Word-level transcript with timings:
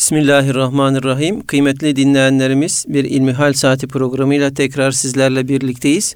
Bismillahirrahmanirrahim. 0.00 1.46
Kıymetli 1.46 1.96
dinleyenlerimiz 1.96 2.84
bir 2.88 3.04
İlmihal 3.04 3.52
Saati 3.52 3.86
programıyla 3.86 4.54
tekrar 4.54 4.90
sizlerle 4.90 5.48
birlikteyiz. 5.48 6.14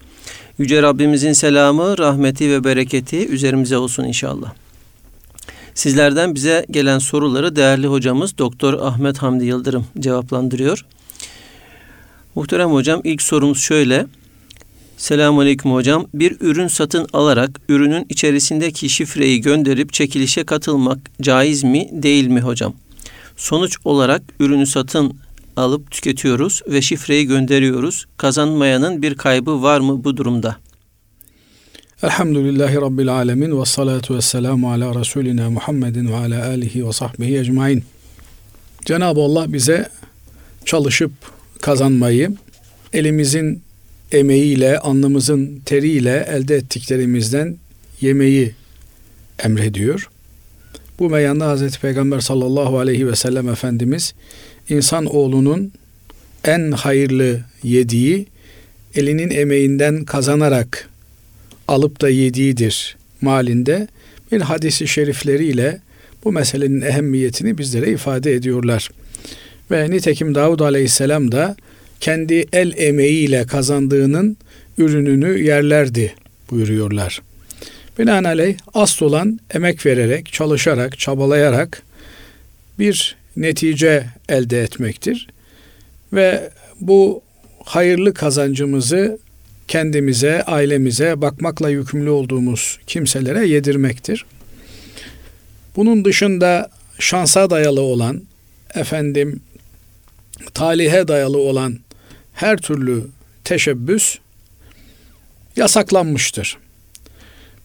Yüce 0.59 0.83
Rabbimizin 0.83 1.33
selamı, 1.33 1.99
rahmeti 1.99 2.51
ve 2.51 2.65
bereketi 2.65 3.29
üzerimize 3.29 3.77
olsun 3.77 4.05
inşallah. 4.05 4.53
Sizlerden 5.75 6.35
bize 6.35 6.67
gelen 6.71 6.99
soruları 6.99 7.57
değerli 7.57 7.87
hocamız 7.87 8.39
Doktor 8.39 8.75
Ahmet 8.75 9.19
Hamdi 9.19 9.45
Yıldırım 9.45 9.87
cevaplandırıyor. 9.99 10.87
Muhterem 12.35 12.71
hocam 12.71 13.01
ilk 13.05 13.23
sorumuz 13.23 13.61
şöyle. 13.61 14.07
Selamun 14.97 15.43
Aleyküm 15.43 15.73
hocam. 15.73 16.07
Bir 16.15 16.37
ürün 16.41 16.69
satın 16.69 17.07
alarak 17.13 17.61
ürünün 17.69 18.07
içerisindeki 18.09 18.89
şifreyi 18.89 19.41
gönderip 19.41 19.93
çekilişe 19.93 20.45
katılmak 20.45 20.99
caiz 21.23 21.65
mi 21.65 21.89
değil 21.93 22.27
mi 22.27 22.41
hocam? 22.41 22.75
Sonuç 23.37 23.77
olarak 23.85 24.23
ürünü 24.41 24.67
satın 24.67 25.17
alıp 25.57 25.91
tüketiyoruz 25.91 26.63
ve 26.69 26.83
şifreyi 26.83 27.27
gönderiyoruz. 27.27 28.07
Kazanmayanın 28.17 29.03
bir 29.03 29.15
kaybı 29.15 29.63
var 29.63 29.81
mı 29.81 30.05
bu 30.05 30.17
durumda? 30.17 30.57
Elhamdülillahi 32.03 32.77
Rabbil 32.77 33.09
Alemin 33.09 33.61
ve 33.61 33.65
salatu 33.65 34.17
ve 34.17 34.21
selamu 34.21 34.73
ala 34.73 35.01
Resulina 35.01 35.51
Muhammedin 35.51 36.09
ve 36.09 36.17
ala 36.17 36.47
alihi 36.47 36.87
ve 36.87 36.93
sahbihi 36.93 37.39
ecmain. 37.39 37.85
Cenab-ı 38.85 39.21
Allah 39.21 39.53
bize 39.53 39.89
çalışıp 40.65 41.13
kazanmayı, 41.61 42.37
elimizin 42.93 43.63
emeğiyle, 44.13 44.79
alnımızın 44.79 45.61
teriyle 45.67 46.27
elde 46.31 46.57
ettiklerimizden 46.57 47.57
yemeyi 48.01 48.55
emrediyor. 49.39 50.11
Bu 50.99 51.11
meyanda 51.11 51.49
Hazreti 51.49 51.81
Peygamber 51.81 52.21
sallallahu 52.21 52.79
aleyhi 52.79 53.07
ve 53.07 53.17
sellem 53.17 53.49
Efendimiz 53.49 54.15
insan 54.69 55.07
oğlunun 55.07 55.73
en 56.45 56.71
hayırlı 56.71 57.41
yediği 57.63 58.27
elinin 58.95 59.31
emeğinden 59.31 60.05
kazanarak 60.05 60.89
alıp 61.69 62.01
da 62.01 62.09
yediğidir 62.09 62.97
malinde 63.21 63.89
bir 64.33 64.41
hadisi 64.41 64.89
şerifleriyle 64.89 65.81
bu 66.25 66.33
meselenin 66.33 66.81
ehemmiyetini 66.81 67.59
bizlere 67.59 67.91
ifade 67.91 68.33
ediyorlar. 68.33 68.91
Ve 69.71 69.91
nitekim 69.91 70.35
Davud 70.35 70.61
Aleyhisselam 70.61 71.33
da 71.33 71.57
kendi 72.01 72.47
el 72.53 72.73
emeğiyle 72.77 73.47
kazandığının 73.47 74.37
ürününü 74.79 75.43
yerlerdi 75.43 76.15
buyuruyorlar. 76.51 77.23
Binaenaleyh 77.99 78.57
asıl 78.75 79.07
olan 79.07 79.41
emek 79.55 79.87
vererek, 79.87 80.33
çalışarak, 80.33 80.99
çabalayarak 80.99 81.83
bir 82.79 83.17
netice 83.37 84.07
elde 84.29 84.63
etmektir. 84.63 85.29
Ve 86.13 86.51
bu 86.81 87.23
hayırlı 87.65 88.15
kazancımızı 88.15 89.19
kendimize, 89.69 90.43
ailemize, 90.43 91.21
bakmakla 91.21 91.69
yükümlü 91.69 92.11
olduğumuz 92.11 92.79
kimselere 92.87 93.47
yedirmektir. 93.47 94.25
Bunun 95.77 96.05
dışında 96.05 96.71
şansa 96.99 97.51
dayalı 97.51 97.81
olan, 97.81 98.23
efendim 98.75 99.41
talihe 100.55 101.09
dayalı 101.09 101.39
olan 101.39 101.79
her 102.35 102.57
türlü 102.57 103.07
teşebbüs 103.45 104.19
yasaklanmıştır. 105.57 106.64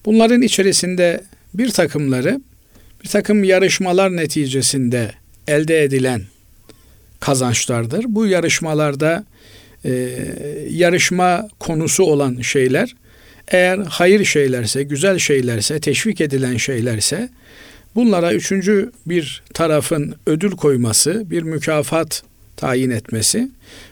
Bunların 0.10 0.42
içerisinde 0.42 1.24
bir 1.54 1.70
takımları 1.70 2.42
bir 3.04 3.10
takım 3.10 3.44
yarışmalar 3.44 4.16
neticesinde 4.16 5.12
elde 5.48 5.84
edilen 5.84 6.22
kazançlardır. 7.20 8.06
Bu 8.08 8.28
yarışmalarda 8.28 9.24
e, 9.86 9.92
yarışma 10.70 11.48
konusu 11.60 12.04
olan 12.04 12.42
şeyler 12.42 12.96
eğer 13.48 13.78
hayır 13.78 14.26
şeylerse, 14.26 14.84
güzel 14.84 15.20
şeylerse, 15.20 15.80
teşvik 15.80 16.22
edilen 16.22 16.58
şeylerse 16.58 17.30
bunlara 17.96 18.34
üçüncü 18.34 18.92
bir 19.06 19.44
tarafın 19.54 20.16
ödül 20.26 20.52
koyması, 20.52 21.30
bir 21.30 21.44
mükafat 21.44 22.24
tayin 22.58 22.90
etmesi 22.90 23.50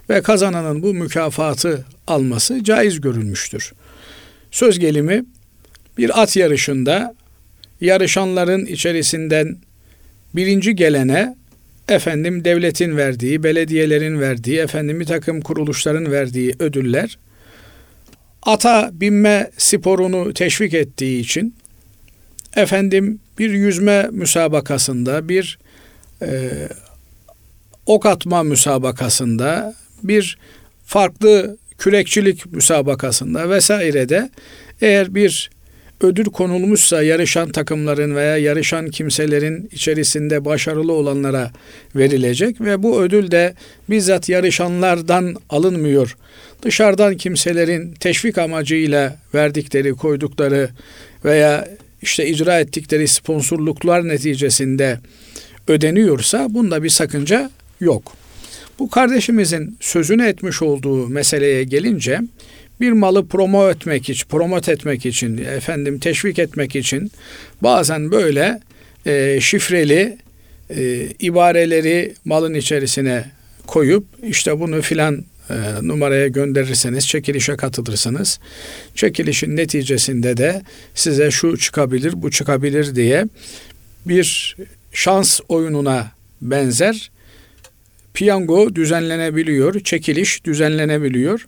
ve 0.09 0.21
kazananın 0.21 0.83
bu 0.83 0.93
mükafatı 0.93 1.85
alması 2.07 2.63
caiz 2.63 3.01
görülmüştür. 3.01 3.73
Söz 4.51 4.79
gelimi 4.79 5.25
bir 5.97 6.21
at 6.21 6.35
yarışında 6.35 7.15
yarışanların 7.81 8.65
içerisinden 8.65 9.57
birinci 10.35 10.75
gelene 10.75 11.35
efendim 11.89 12.45
devletin 12.45 12.97
verdiği, 12.97 13.43
belediyelerin 13.43 14.19
verdiği, 14.19 14.59
efendim 14.59 14.99
bir 14.99 15.05
takım 15.05 15.41
kuruluşların 15.41 16.11
verdiği 16.11 16.55
ödüller 16.59 17.17
ata 18.47 18.89
binme 18.93 19.51
sporunu 19.57 20.33
teşvik 20.33 20.73
ettiği 20.73 21.19
için 21.19 21.55
efendim 22.55 23.19
bir 23.39 23.49
yüzme 23.51 24.07
müsabakasında, 24.11 25.29
bir 25.29 25.59
e, 26.21 26.49
ok 27.85 28.05
atma 28.05 28.43
müsabakasında, 28.43 29.75
bir 30.03 30.37
farklı 30.85 31.57
kürekçilik 31.77 32.45
müsabakasında 32.45 33.49
vesairede 33.49 34.29
eğer 34.81 35.15
bir 35.15 35.49
ödül 36.01 36.25
konulmuşsa 36.25 37.03
yarışan 37.03 37.49
takımların 37.49 38.15
veya 38.15 38.37
yarışan 38.37 38.89
kimselerin 38.89 39.69
içerisinde 39.71 40.45
başarılı 40.45 40.93
olanlara 40.93 41.51
verilecek 41.95 42.61
ve 42.61 42.83
bu 42.83 43.01
ödül 43.01 43.31
de 43.31 43.53
bizzat 43.89 44.29
yarışanlardan 44.29 45.35
alınmıyor. 45.49 46.17
Dışarıdan 46.61 47.17
kimselerin 47.17 47.91
teşvik 47.91 48.37
amacıyla 48.37 49.15
verdikleri, 49.33 49.91
koydukları 49.91 50.69
veya 51.25 51.67
işte 52.01 52.27
icra 52.27 52.59
ettikleri 52.59 53.07
sponsorluklar 53.07 54.07
neticesinde 54.07 54.99
ödeniyorsa 55.67 56.47
bunda 56.49 56.83
bir 56.83 56.89
sakınca 56.89 57.51
yok. 57.79 58.13
Bu 58.79 58.89
kardeşimizin 58.89 59.77
sözünü 59.79 60.27
etmiş 60.27 60.61
olduğu 60.61 61.07
meseleye 61.07 61.63
gelince 61.63 62.21
bir 62.81 62.91
malı 62.91 63.27
promo 63.27 63.69
etmek 63.69 64.09
için, 64.09 64.27
promot 64.27 64.69
etmek 64.69 65.05
için, 65.05 65.37
efendim 65.37 65.99
teşvik 65.99 66.39
etmek 66.39 66.75
için 66.75 67.11
bazen 67.61 68.11
böyle 68.11 68.59
e, 69.05 69.41
şifreli 69.41 70.17
e, 70.69 71.07
ibareleri 71.19 72.13
malın 72.25 72.53
içerisine 72.53 73.25
koyup 73.67 74.05
işte 74.23 74.59
bunu 74.59 74.81
filan 74.81 75.25
e, 75.49 75.53
numaraya 75.81 76.27
gönderirseniz 76.27 77.07
çekilişe 77.07 77.55
katılırsınız. 77.55 78.39
Çekilişin 78.95 79.55
neticesinde 79.55 80.37
de 80.37 80.61
size 80.95 81.31
şu 81.31 81.57
çıkabilir, 81.57 82.13
bu 82.15 82.31
çıkabilir 82.31 82.95
diye 82.95 83.25
bir 84.05 84.57
şans 84.91 85.39
oyununa 85.49 86.11
benzer 86.41 87.11
piyango 88.13 88.75
düzenlenebiliyor, 88.75 89.79
çekiliş 89.79 90.45
düzenlenebiliyor. 90.45 91.47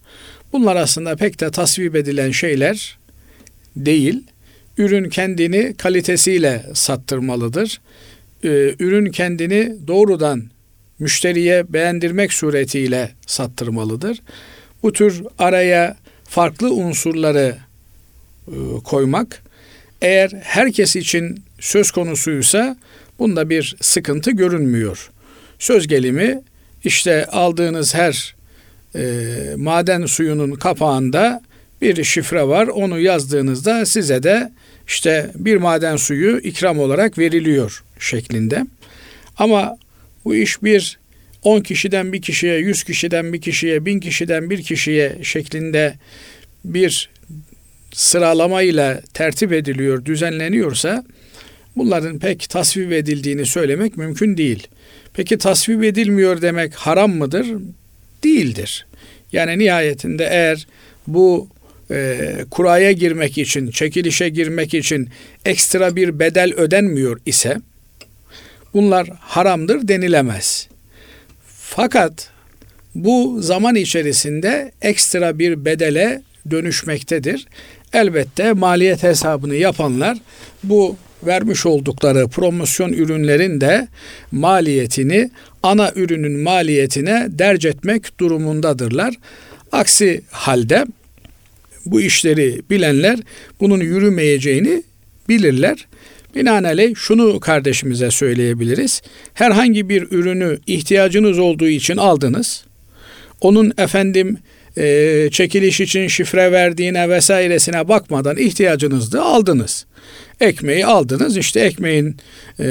Bunlar 0.53 0.75
aslında 0.75 1.15
pek 1.15 1.39
de 1.39 1.51
tasvip 1.51 1.95
edilen 1.95 2.31
şeyler 2.31 2.97
değil. 3.75 4.23
Ürün 4.77 5.09
kendini 5.09 5.73
kalitesiyle 5.77 6.65
sattırmalıdır. 6.73 7.81
Ee, 8.43 8.75
ürün 8.79 9.11
kendini 9.11 9.75
doğrudan 9.87 10.43
müşteriye 10.99 11.73
beğendirmek 11.73 12.33
suretiyle 12.33 13.11
sattırmalıdır. 13.25 14.21
Bu 14.83 14.93
tür 14.93 15.23
araya 15.39 15.97
farklı 16.23 16.73
unsurları 16.73 17.57
e, 18.47 18.55
koymak 18.83 19.43
eğer 20.01 20.31
herkes 20.41 20.95
için 20.95 21.43
söz 21.59 21.91
konusuysa 21.91 22.77
bunda 23.19 23.49
bir 23.49 23.75
sıkıntı 23.81 24.31
görünmüyor. 24.31 25.09
Söz 25.59 25.87
gelimi 25.87 26.41
işte 26.83 27.25
aldığınız 27.25 27.95
her 27.95 28.35
e, 28.95 29.35
maden 29.57 30.05
suyunun 30.05 30.51
kapağında 30.51 31.41
bir 31.81 32.03
şifre 32.03 32.47
var. 32.47 32.67
Onu 32.67 32.99
yazdığınızda 32.99 33.85
size 33.85 34.23
de 34.23 34.51
işte 34.87 35.31
bir 35.35 35.57
maden 35.57 35.95
suyu 35.95 36.39
ikram 36.39 36.79
olarak 36.79 37.17
veriliyor 37.17 37.83
şeklinde. 37.99 38.65
Ama 39.37 39.77
bu 40.25 40.35
iş 40.35 40.63
bir 40.63 40.99
10 41.43 41.61
kişiden 41.61 42.13
bir 42.13 42.21
kişiye, 42.21 42.57
100 42.57 42.83
kişiden 42.83 43.33
bir 43.33 43.41
kişiye, 43.41 43.85
1000 43.85 43.99
kişiden 43.99 44.49
bir 44.49 44.63
kişiye 44.63 45.17
şeklinde 45.23 45.93
bir 46.65 47.09
sıralamayla 47.93 49.01
tertip 49.13 49.53
ediliyor, 49.53 50.05
düzenleniyorsa 50.05 51.03
bunların 51.75 52.19
pek 52.19 52.49
tasvip 52.49 52.91
edildiğini 52.91 53.45
söylemek 53.45 53.97
mümkün 53.97 54.37
değil. 54.37 54.67
Peki 55.13 55.37
tasvip 55.37 55.83
edilmiyor 55.83 56.41
demek 56.41 56.75
haram 56.75 57.11
mıdır? 57.11 57.47
Değildir. 58.23 58.85
Yani 59.31 59.59
nihayetinde 59.59 60.27
eğer 60.31 60.67
bu 61.07 61.49
e, 61.91 62.27
kuraya 62.51 62.91
girmek 62.91 63.37
için, 63.37 63.71
çekilişe 63.71 64.29
girmek 64.29 64.73
için 64.73 65.09
ekstra 65.45 65.95
bir 65.95 66.19
bedel 66.19 66.53
ödenmiyor 66.53 67.19
ise 67.25 67.57
bunlar 68.73 69.09
haramdır 69.19 69.87
denilemez. 69.87 70.67
Fakat 71.47 72.29
bu 72.95 73.41
zaman 73.41 73.75
içerisinde 73.75 74.71
ekstra 74.81 75.39
bir 75.39 75.65
bedele 75.65 76.21
dönüşmektedir. 76.51 77.47
Elbette 77.93 78.53
maliyet 78.53 79.03
hesabını 79.03 79.55
yapanlar 79.55 80.17
bu 80.63 80.97
vermiş 81.23 81.65
oldukları 81.65 82.27
promosyon 82.27 82.93
ürünlerin 82.93 83.61
de 83.61 83.87
maliyetini 84.31 85.29
ana 85.63 85.91
ürünün 85.95 86.39
maliyetine 86.39 87.27
derc 87.29 87.69
etmek 87.69 88.19
durumundadırlar. 88.19 89.13
Aksi 89.71 90.21
halde 90.31 90.85
bu 91.85 92.01
işleri 92.01 92.61
bilenler 92.69 93.19
bunun 93.59 93.79
yürümeyeceğini 93.79 94.83
bilirler. 95.29 95.87
Binaenaleyh 96.35 96.95
şunu 96.95 97.39
kardeşimize 97.39 98.11
söyleyebiliriz. 98.11 99.01
Herhangi 99.33 99.89
bir 99.89 100.07
ürünü 100.11 100.59
ihtiyacınız 100.67 101.39
olduğu 101.39 101.67
için 101.67 101.97
aldınız. 101.97 102.63
Onun 103.41 103.73
efendim 103.77 104.37
e, 104.79 105.29
çekiliş 105.31 105.81
için 105.81 106.07
şifre 106.07 106.51
verdiğine 106.51 107.09
vesairesine 107.09 107.87
bakmadan 107.87 108.37
ihtiyacınızdı 108.37 109.21
aldınız. 109.21 109.85
Ekmeği 110.41 110.85
aldınız 110.85 111.37
işte 111.37 111.59
ekmeğin 111.59 112.17
e, 112.59 112.65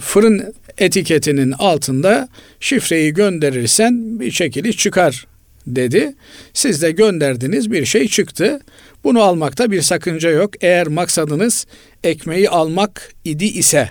fırın 0.00 0.54
etiketinin 0.78 1.52
altında 1.52 2.28
şifreyi 2.60 3.14
gönderirsen 3.14 4.20
bir 4.20 4.30
çekiliş 4.30 4.76
çıkar 4.76 5.26
dedi. 5.66 6.14
Siz 6.52 6.82
de 6.82 6.90
gönderdiniz 6.90 7.72
bir 7.72 7.84
şey 7.84 8.08
çıktı. 8.08 8.60
Bunu 9.04 9.22
almakta 9.22 9.70
bir 9.70 9.82
sakınca 9.82 10.30
yok. 10.30 10.50
Eğer 10.60 10.86
maksadınız 10.86 11.66
ekmeği 12.04 12.50
almak 12.50 13.12
idi 13.24 13.44
ise 13.44 13.90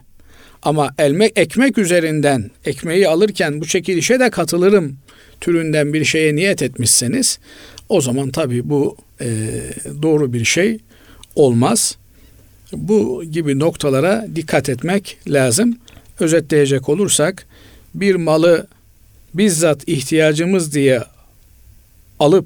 ama 0.64 0.96
elmek 0.98 1.32
ekmek 1.36 1.78
üzerinden 1.78 2.52
ekmeği 2.66 3.08
alırken 3.08 3.62
bu 3.62 3.66
çekilişe 3.66 4.20
de 4.20 4.30
katılırım 4.30 4.98
türünden 5.44 5.94
bir 5.94 6.06
şeye 6.06 6.36
niyet 6.36 6.62
etmişseniz 6.62 7.40
o 7.90 8.02
zaman 8.02 8.30
tabii 8.30 8.70
bu 8.70 8.98
e, 9.22 9.28
doğru 10.02 10.34
bir 10.34 10.46
şey 10.46 10.80
olmaz. 11.36 11.98
Bu 12.74 13.24
gibi 13.24 13.60
noktalara 13.60 14.28
dikkat 14.36 14.70
etmek 14.70 15.18
lazım. 15.28 15.78
Özetleyecek 16.20 16.90
olursak 16.90 17.48
bir 17.96 18.16
malı 18.16 18.68
bizzat 19.34 19.88
ihtiyacımız 19.88 20.74
diye 20.74 21.04
alıp 22.20 22.46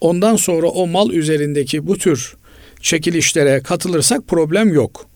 ondan 0.00 0.36
sonra 0.36 0.66
o 0.66 0.86
mal 0.86 1.10
üzerindeki 1.10 1.86
bu 1.86 1.98
tür 1.98 2.36
çekilişlere 2.80 3.60
katılırsak 3.60 4.28
problem 4.28 4.74
yok. 4.74 5.06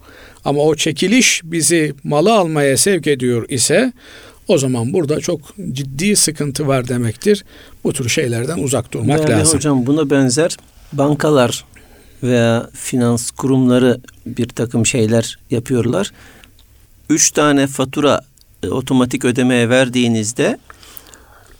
Ama 0.44 0.62
o 0.62 0.74
çekiliş 0.74 1.40
bizi 1.44 1.94
malı 2.04 2.32
almaya 2.32 2.76
sevk 2.76 3.06
ediyor 3.06 3.48
ise 3.48 3.92
o 4.50 4.58
zaman 4.58 4.92
burada 4.92 5.20
çok 5.20 5.40
ciddi 5.72 6.16
sıkıntı 6.16 6.66
var 6.66 6.88
demektir. 6.88 7.44
Bu 7.84 7.92
tür 7.92 8.08
şeylerden 8.08 8.58
uzak 8.58 8.92
durmak 8.92 9.18
Değerli 9.18 9.40
lazım. 9.40 9.56
hocam 9.56 9.86
buna 9.86 10.10
benzer 10.10 10.56
bankalar 10.92 11.64
veya 12.22 12.70
finans 12.74 13.30
kurumları 13.30 14.00
bir 14.26 14.48
takım 14.48 14.86
şeyler 14.86 15.38
yapıyorlar. 15.50 16.12
Üç 17.10 17.30
tane 17.30 17.66
fatura 17.66 18.20
e, 18.62 18.68
otomatik 18.68 19.24
ödemeye 19.24 19.68
verdiğinizde 19.68 20.58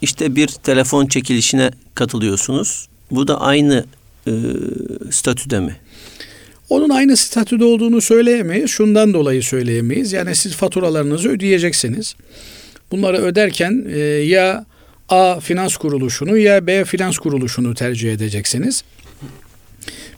işte 0.03 0.37
bir 0.37 0.49
telefon 0.49 1.07
çekilişine 1.07 1.71
katılıyorsunuz. 1.95 2.89
Bu 3.11 3.29
da 3.29 3.41
aynı 3.41 3.85
e, 4.27 4.33
statüde 5.11 5.61
mi? 5.61 5.77
Onun 6.71 6.91
aynı 6.91 7.17
statüde 7.17 7.65
olduğunu 7.65 8.01
söyleyemeyiz. 8.01 8.71
Şundan 8.71 9.15
dolayı 9.15 9.43
söyleyemeyiz. 9.43 10.13
Yani 10.13 10.37
siz 10.37 10.55
faturalarınızı 10.55 11.29
ödeyeceksiniz. 11.29 12.15
Bunları 12.91 13.17
öderken 13.17 13.85
e, 13.93 13.99
ya 14.01 14.67
A 15.09 15.41
finans 15.41 15.77
kuruluşunu 15.77 16.39
ya 16.39 16.67
B 16.67 16.85
finans 16.85 17.19
kuruluşunu 17.19 17.75
tercih 17.75 18.13
edeceksiniz. 18.13 18.85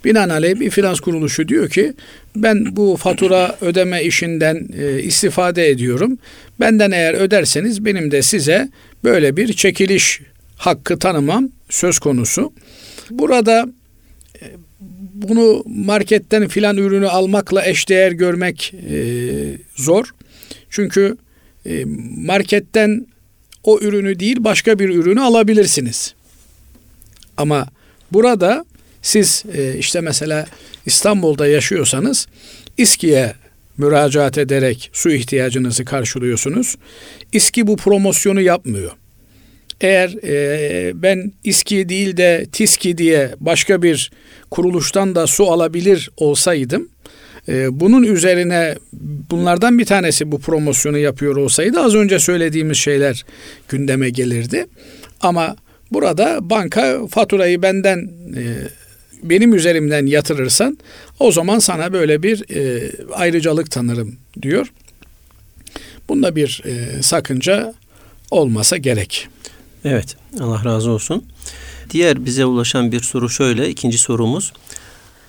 Binaenaleyh 0.04 0.60
bir 0.60 0.70
finans 0.70 1.00
kuruluşu 1.00 1.48
diyor 1.48 1.70
ki 1.70 1.92
ben 2.36 2.76
bu 2.76 2.96
fatura 2.96 3.56
ödeme 3.60 4.04
işinden 4.04 4.68
e, 4.78 5.02
istifade 5.02 5.68
ediyorum. 5.68 6.18
Benden 6.60 6.90
eğer 6.90 7.14
öderseniz 7.14 7.84
benim 7.84 8.10
de 8.10 8.22
size 8.22 8.68
böyle 9.04 9.36
bir 9.36 9.52
çekiliş 9.52 10.20
hakkı 10.56 10.98
tanımam 10.98 11.48
söz 11.70 11.98
konusu. 11.98 12.52
Burada 13.10 13.66
e, 14.42 14.46
bunu 15.14 15.64
marketten 15.66 16.48
filan 16.48 16.76
ürünü 16.76 17.08
almakla 17.08 17.66
eşdeğer 17.66 18.12
görmek 18.12 18.74
e, 18.90 18.96
zor. 19.76 20.14
Çünkü 20.70 21.16
marketten 22.16 23.06
o 23.64 23.78
ürünü 23.80 24.20
değil 24.20 24.36
başka 24.40 24.78
bir 24.78 24.88
ürünü 24.88 25.20
alabilirsiniz. 25.20 26.14
Ama 27.36 27.66
burada 28.12 28.64
siz 29.02 29.44
e, 29.54 29.78
işte 29.78 30.00
mesela 30.00 30.46
İstanbul'da 30.86 31.46
yaşıyorsanız 31.46 32.26
İSKİ'ye 32.78 33.34
müracaat 33.78 34.38
ederek 34.38 34.90
su 34.92 35.10
ihtiyacınızı 35.10 35.84
karşılıyorsunuz. 35.84 36.76
İSKİ 37.32 37.66
bu 37.66 37.76
promosyonu 37.76 38.40
yapmıyor. 38.40 38.92
Eğer 39.80 40.14
e, 40.24 41.02
ben 41.02 41.32
İSKİ 41.44 41.88
değil 41.88 42.16
de 42.16 42.46
TİSKİ 42.52 42.98
diye 42.98 43.30
başka 43.40 43.82
bir 43.82 44.12
kuruluştan 44.50 45.14
da 45.14 45.26
su 45.26 45.52
alabilir 45.52 46.10
olsaydım 46.16 46.88
e, 47.48 47.80
bunun 47.80 48.02
üzerine 48.02 48.74
bunlardan 49.30 49.78
bir 49.78 49.84
tanesi 49.84 50.32
bu 50.32 50.40
promosyonu 50.40 50.98
yapıyor 50.98 51.36
olsaydı 51.36 51.80
az 51.80 51.94
önce 51.94 52.18
söylediğimiz 52.18 52.76
şeyler 52.78 53.24
gündeme 53.68 54.10
gelirdi. 54.10 54.66
Ama 55.20 55.56
burada 55.90 56.38
banka 56.50 57.06
faturayı 57.10 57.62
benden 57.62 58.10
e, 58.36 58.42
benim 59.22 59.54
üzerimden 59.54 60.06
yatırırsan 60.06 60.78
o 61.18 61.32
zaman 61.32 61.58
sana 61.58 61.92
böyle 61.92 62.22
bir 62.22 62.56
e, 62.56 62.90
ayrıcalık 63.12 63.70
tanırım 63.70 64.16
diyor. 64.42 64.72
Bunda 66.08 66.36
bir 66.36 66.62
e, 66.66 67.02
sakınca 67.02 67.74
olmasa 68.30 68.76
gerek. 68.76 69.28
Evet 69.84 70.16
Allah 70.40 70.64
razı 70.64 70.90
olsun. 70.90 71.24
Diğer 71.90 72.24
bize 72.24 72.44
ulaşan 72.44 72.92
bir 72.92 73.00
soru 73.00 73.28
şöyle 73.28 73.68
ikinci 73.68 73.98
sorumuz. 73.98 74.52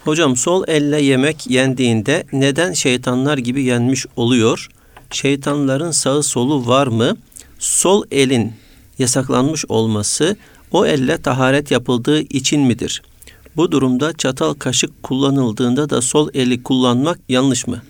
Hocam 0.03 0.35
sol 0.35 0.63
elle 0.67 1.01
yemek 1.01 1.49
yendiğinde 1.49 2.23
neden 2.33 2.73
şeytanlar 2.73 3.37
gibi 3.37 3.63
yenmiş 3.63 4.05
oluyor? 4.15 4.69
Şeytanların 5.11 5.91
sağı 5.91 6.23
solu 6.23 6.67
var 6.67 6.87
mı? 6.87 7.17
Sol 7.59 8.03
elin 8.11 8.53
yasaklanmış 8.99 9.65
olması 9.69 10.35
o 10.71 10.85
elle 10.85 11.17
taharet 11.17 11.71
yapıldığı 11.71 12.19
için 12.19 12.61
midir? 12.61 13.01
Bu 13.55 13.71
durumda 13.71 14.13
çatal 14.13 14.53
kaşık 14.53 15.03
kullanıldığında 15.03 15.89
da 15.89 16.01
sol 16.01 16.29
eli 16.33 16.63
kullanmak 16.63 17.19
yanlış 17.29 17.67
mı? 17.67 17.81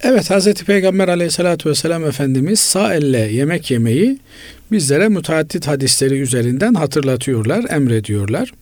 Evet 0.00 0.30
Hz. 0.30 0.54
Peygamber 0.54 1.08
aleyhissalatü 1.08 1.70
vesselam 1.70 2.04
Efendimiz 2.04 2.60
sağ 2.60 2.94
elle 2.94 3.18
yemek 3.18 3.70
yemeyi 3.70 4.18
bizlere 4.72 5.08
müteaddit 5.08 5.66
hadisleri 5.66 6.20
üzerinden 6.20 6.74
hatırlatıyorlar, 6.74 7.70
emrediyorlar. 7.70 8.52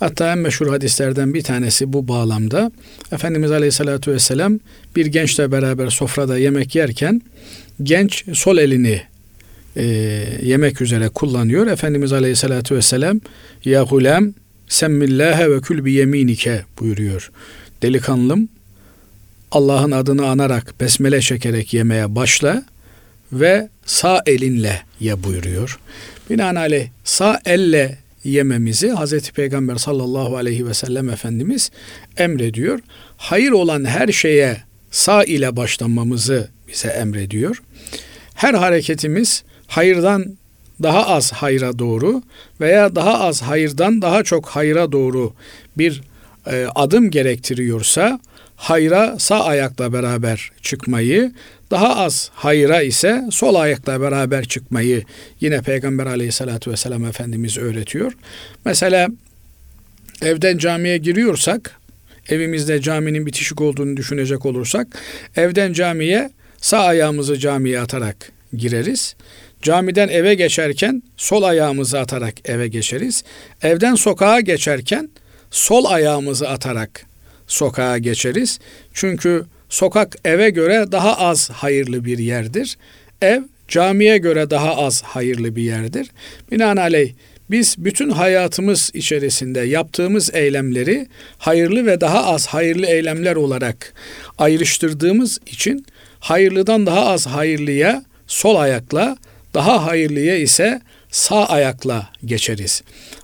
Hatta 0.00 0.32
en 0.32 0.38
meşhur 0.38 0.68
hadislerden 0.68 1.34
bir 1.34 1.42
tanesi 1.42 1.92
bu 1.92 2.08
bağlamda. 2.08 2.72
Efendimiz 3.12 3.50
Aleyhisselatü 3.50 4.12
Vesselam 4.12 4.58
bir 4.96 5.06
gençle 5.06 5.52
beraber 5.52 5.90
sofrada 5.90 6.38
yemek 6.38 6.74
yerken 6.74 7.22
genç 7.82 8.24
sol 8.32 8.58
elini 8.58 9.02
e, 9.76 9.84
yemek 10.42 10.80
üzere 10.80 11.08
kullanıyor. 11.08 11.66
Efendimiz 11.66 12.12
Aleyhisselatü 12.12 12.76
Vesselam 12.76 13.20
ya 13.64 13.82
gulem 13.82 14.34
semmillâhe 14.68 15.50
ve 15.50 15.60
kül 15.60 15.84
bi 15.84 15.92
yeminike 15.92 16.64
buyuruyor. 16.80 17.30
Delikanlım 17.82 18.48
Allah'ın 19.50 19.90
adını 19.90 20.26
anarak 20.26 20.74
besmele 20.80 21.20
çekerek 21.20 21.74
yemeye 21.74 22.14
başla 22.14 22.64
ve 23.32 23.68
sağ 23.86 24.22
elinle 24.26 24.82
ye 25.00 25.22
buyuruyor. 25.22 25.78
Binaenaleyh 26.30 26.88
sağ 27.04 27.40
elle 27.44 27.98
yememizi 28.26 28.88
Hazreti 28.88 29.32
Peygamber 29.32 29.76
sallallahu 29.76 30.36
aleyhi 30.36 30.66
ve 30.66 30.74
sellem 30.74 31.08
Efendimiz 31.10 31.70
emrediyor. 32.16 32.80
Hayır 33.16 33.50
olan 33.50 33.84
her 33.84 34.08
şeye 34.08 34.56
sağ 34.90 35.24
ile 35.24 35.56
başlamamızı 35.56 36.48
bize 36.68 36.88
emrediyor. 36.88 37.62
Her 38.34 38.54
hareketimiz 38.54 39.44
hayırdan 39.66 40.36
daha 40.82 41.06
az 41.06 41.32
hayra 41.32 41.78
doğru 41.78 42.22
veya 42.60 42.94
daha 42.94 43.20
az 43.20 43.42
hayırdan 43.42 44.02
daha 44.02 44.22
çok 44.22 44.46
hayra 44.46 44.92
doğru 44.92 45.32
bir 45.78 46.02
e, 46.50 46.66
adım 46.74 47.10
gerektiriyorsa 47.10 48.20
hayra 48.56 49.18
sağ 49.18 49.44
ayakla 49.44 49.92
beraber 49.92 50.50
çıkmayı, 50.62 51.32
daha 51.70 51.96
az 51.96 52.30
hayra 52.34 52.82
ise 52.82 53.24
sol 53.30 53.54
ayakla 53.54 54.00
beraber 54.00 54.44
çıkmayı 54.44 55.02
yine 55.40 55.60
Peygamber 55.60 56.06
aleyhissalatü 56.06 56.70
vesselam 56.70 57.04
Efendimiz 57.04 57.58
öğretiyor. 57.58 58.12
Mesela 58.64 59.08
evden 60.22 60.58
camiye 60.58 60.98
giriyorsak, 60.98 61.80
evimizde 62.28 62.80
caminin 62.80 63.26
bitişik 63.26 63.60
olduğunu 63.60 63.96
düşünecek 63.96 64.46
olursak, 64.46 64.86
evden 65.36 65.72
camiye 65.72 66.30
sağ 66.60 66.78
ayağımızı 66.78 67.38
camiye 67.38 67.80
atarak 67.80 68.32
gireriz. 68.56 69.16
Camiden 69.62 70.08
eve 70.08 70.34
geçerken 70.34 71.02
sol 71.16 71.42
ayağımızı 71.42 72.00
atarak 72.00 72.48
eve 72.48 72.68
geçeriz. 72.68 73.24
Evden 73.62 73.94
sokağa 73.94 74.40
geçerken 74.40 75.10
sol 75.50 75.84
ayağımızı 75.84 76.48
atarak 76.48 77.06
sokağa 77.46 77.98
geçeriz. 77.98 78.58
Çünkü 78.92 79.44
sokak 79.68 80.16
eve 80.24 80.50
göre 80.50 80.92
daha 80.92 81.18
az 81.18 81.50
hayırlı 81.50 82.04
bir 82.04 82.18
yerdir. 82.18 82.76
Ev 83.22 83.42
camiye 83.68 84.18
göre 84.18 84.50
daha 84.50 84.76
az 84.76 85.02
hayırlı 85.02 85.56
bir 85.56 85.62
yerdir. 85.62 86.10
Binaenaleyh 86.50 87.12
biz 87.50 87.74
bütün 87.78 88.10
hayatımız 88.10 88.90
içerisinde 88.94 89.60
yaptığımız 89.60 90.34
eylemleri 90.34 91.06
hayırlı 91.38 91.86
ve 91.86 92.00
daha 92.00 92.26
az 92.26 92.46
hayırlı 92.46 92.86
eylemler 92.86 93.36
olarak 93.36 93.92
ayrıştırdığımız 94.38 95.38
için 95.46 95.86
hayırlıdan 96.20 96.86
daha 96.86 97.06
az 97.06 97.26
hayırlıya 97.26 98.04
sol 98.26 98.56
ayakla, 98.56 99.16
daha 99.54 99.86
hayırlıya 99.86 100.36
ise 100.36 100.80
sağ 101.16 101.46
ayakla 101.46 102.08
geçeriz. 102.24 102.82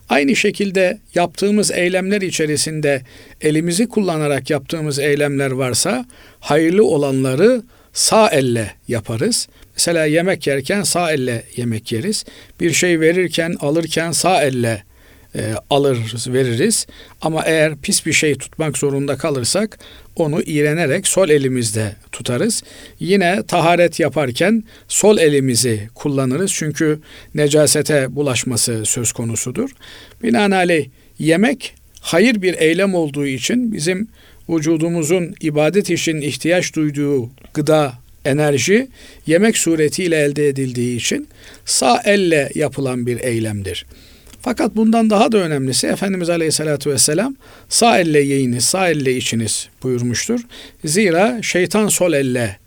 Aynı 0.08 0.36
şekilde 0.36 0.98
yaptığımız 1.14 1.70
eylemler 1.70 2.20
içerisinde 2.20 3.02
elimizi 3.40 3.88
kullanarak 3.88 4.50
yaptığımız 4.50 4.98
eylemler 4.98 5.50
varsa 5.50 6.06
hayırlı 6.40 6.84
olanları 6.84 7.62
sağ 7.92 8.28
elle 8.28 8.74
yaparız. 8.88 9.48
Mesela 9.76 10.04
yemek 10.04 10.46
yerken 10.46 10.82
sağ 10.82 11.12
elle 11.12 11.44
yemek 11.56 11.92
yeriz. 11.92 12.24
Bir 12.60 12.72
şey 12.72 13.00
verirken, 13.00 13.56
alırken 13.60 14.12
sağ 14.12 14.42
elle 14.42 14.82
e, 15.34 15.54
alır 15.70 15.98
veririz. 16.26 16.86
Ama 17.20 17.42
eğer 17.44 17.76
pis 17.76 18.06
bir 18.06 18.12
şey 18.12 18.34
tutmak 18.34 18.78
zorunda 18.78 19.16
kalırsak 19.16 19.78
onu 20.16 20.42
iğrenerek 20.42 21.08
sol 21.08 21.28
elimizde 21.28 21.96
tutarız. 22.12 22.62
Yine 23.00 23.42
taharet 23.42 24.00
yaparken 24.00 24.64
sol 24.88 25.18
elimizi 25.18 25.88
kullanırız. 25.94 26.52
Çünkü 26.54 26.98
necasete 27.34 28.16
bulaşması 28.16 28.84
söz 28.84 29.12
konusudur. 29.12 29.70
Binaenaleyh 30.22 30.88
yemek 31.18 31.74
hayır 32.00 32.42
bir 32.42 32.54
eylem 32.54 32.94
olduğu 32.94 33.26
için 33.26 33.72
bizim 33.72 34.08
vücudumuzun 34.48 35.34
ibadet 35.40 35.90
için 35.90 36.20
ihtiyaç 36.20 36.74
duyduğu 36.74 37.30
gıda, 37.54 37.92
enerji 38.24 38.88
yemek 39.26 39.58
suretiyle 39.58 40.16
elde 40.16 40.48
edildiği 40.48 40.96
için 40.96 41.28
sağ 41.64 42.02
elle 42.04 42.50
yapılan 42.54 43.06
bir 43.06 43.20
eylemdir. 43.20 43.86
Fakat 44.42 44.76
bundan 44.76 45.10
daha 45.10 45.32
da 45.32 45.38
önemlisi 45.38 45.86
Efendimiz 45.86 46.30
Aleyhisselatü 46.30 46.90
Vesselam 46.90 47.36
sağ 47.68 47.98
elle 47.98 48.20
yiyiniz, 48.20 48.64
sağ 48.64 48.88
elle 48.88 49.16
içiniz 49.16 49.68
buyurmuştur. 49.82 50.40
Zira 50.84 51.42
şeytan 51.42 51.88
sol 51.88 52.12
elle 52.12 52.58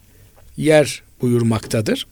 yer 0.58 1.03
buyurmaktadır. 1.22 2.08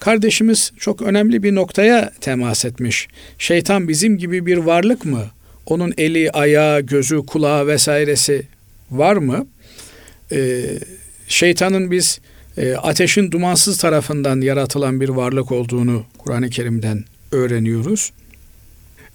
Kardeşimiz 0.00 0.72
çok 0.78 1.02
önemli 1.02 1.42
bir 1.42 1.54
noktaya 1.54 2.12
temas 2.20 2.64
etmiş. 2.64 3.08
Şeytan 3.38 3.88
bizim 3.88 4.18
gibi 4.18 4.46
bir 4.46 4.56
varlık 4.56 5.04
mı? 5.04 5.24
Onun 5.66 5.94
eli, 5.98 6.30
ayağı, 6.30 6.80
gözü, 6.80 7.26
kulağı 7.26 7.66
vesairesi 7.66 8.42
var 8.90 9.16
mı? 9.16 9.46
Ee, 10.32 10.62
şeytanın 11.28 11.90
biz 11.90 12.20
e, 12.56 12.74
ateşin 12.74 13.30
dumansız 13.30 13.78
tarafından 13.78 14.40
yaratılan 14.40 15.00
bir 15.00 15.08
varlık 15.08 15.52
olduğunu 15.52 16.04
Kur'an-ı 16.18 16.50
Kerim'den 16.50 17.04
öğreniyoruz. 17.32 18.12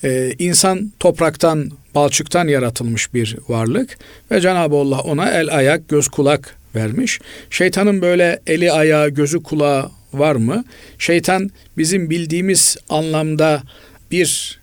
Ee, 0.03 0.33
insan 0.39 0.91
topraktan, 0.99 1.71
balçıktan 1.95 2.47
yaratılmış 2.47 3.13
bir 3.13 3.37
varlık 3.47 3.97
ve 4.31 4.41
Cenab-ı 4.41 4.75
Allah 4.75 4.99
ona 4.99 5.31
el, 5.31 5.55
ayak, 5.57 5.89
göz, 5.89 6.07
kulak 6.07 6.55
vermiş. 6.75 7.19
Şeytanın 7.49 8.01
böyle 8.01 8.39
eli, 8.47 8.71
ayağı, 8.71 9.09
gözü, 9.09 9.43
kulağı 9.43 9.91
var 10.13 10.35
mı? 10.35 10.65
Şeytan 10.99 11.51
bizim 11.77 12.09
bildiğimiz 12.09 12.77
anlamda 12.89 13.63
bir 14.11 14.59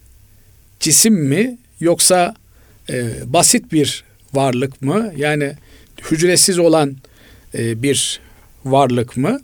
cisim 0.80 1.14
mi 1.14 1.58
yoksa 1.80 2.34
e, 2.90 3.04
basit 3.26 3.72
bir 3.72 4.04
varlık 4.32 4.82
mı? 4.82 5.12
Yani 5.16 5.52
hücresiz 6.10 6.58
olan 6.58 6.96
e, 7.54 7.82
bir 7.82 8.20
varlık 8.64 9.16
mı? 9.16 9.40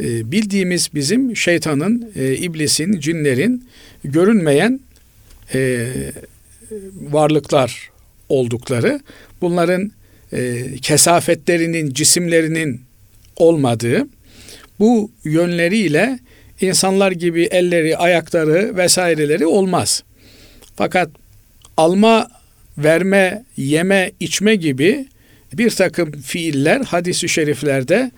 E, 0.00 0.32
bildiğimiz 0.32 0.88
bizim 0.94 1.36
şeytanın, 1.36 2.12
e, 2.16 2.36
iblisin, 2.36 3.00
cinlerin 3.00 3.68
görünmeyen 4.04 4.80
e, 5.54 5.88
varlıklar 6.94 7.90
oldukları, 8.28 9.00
bunların 9.40 9.92
e, 10.32 10.64
kesafetlerinin, 10.82 11.90
cisimlerinin 11.90 12.80
olmadığı, 13.36 14.06
bu 14.78 15.10
yönleriyle 15.24 16.18
insanlar 16.60 17.12
gibi 17.12 17.42
elleri, 17.42 17.96
ayakları 17.96 18.76
vesaireleri 18.76 19.46
olmaz. 19.46 20.02
Fakat 20.76 21.10
alma, 21.76 22.30
verme, 22.78 23.44
yeme, 23.56 24.12
içme 24.20 24.54
gibi 24.54 25.06
bir 25.52 25.70
takım 25.70 26.12
fiiller 26.12 26.80
hadisi 26.80 27.28
şeriflerde 27.28 28.10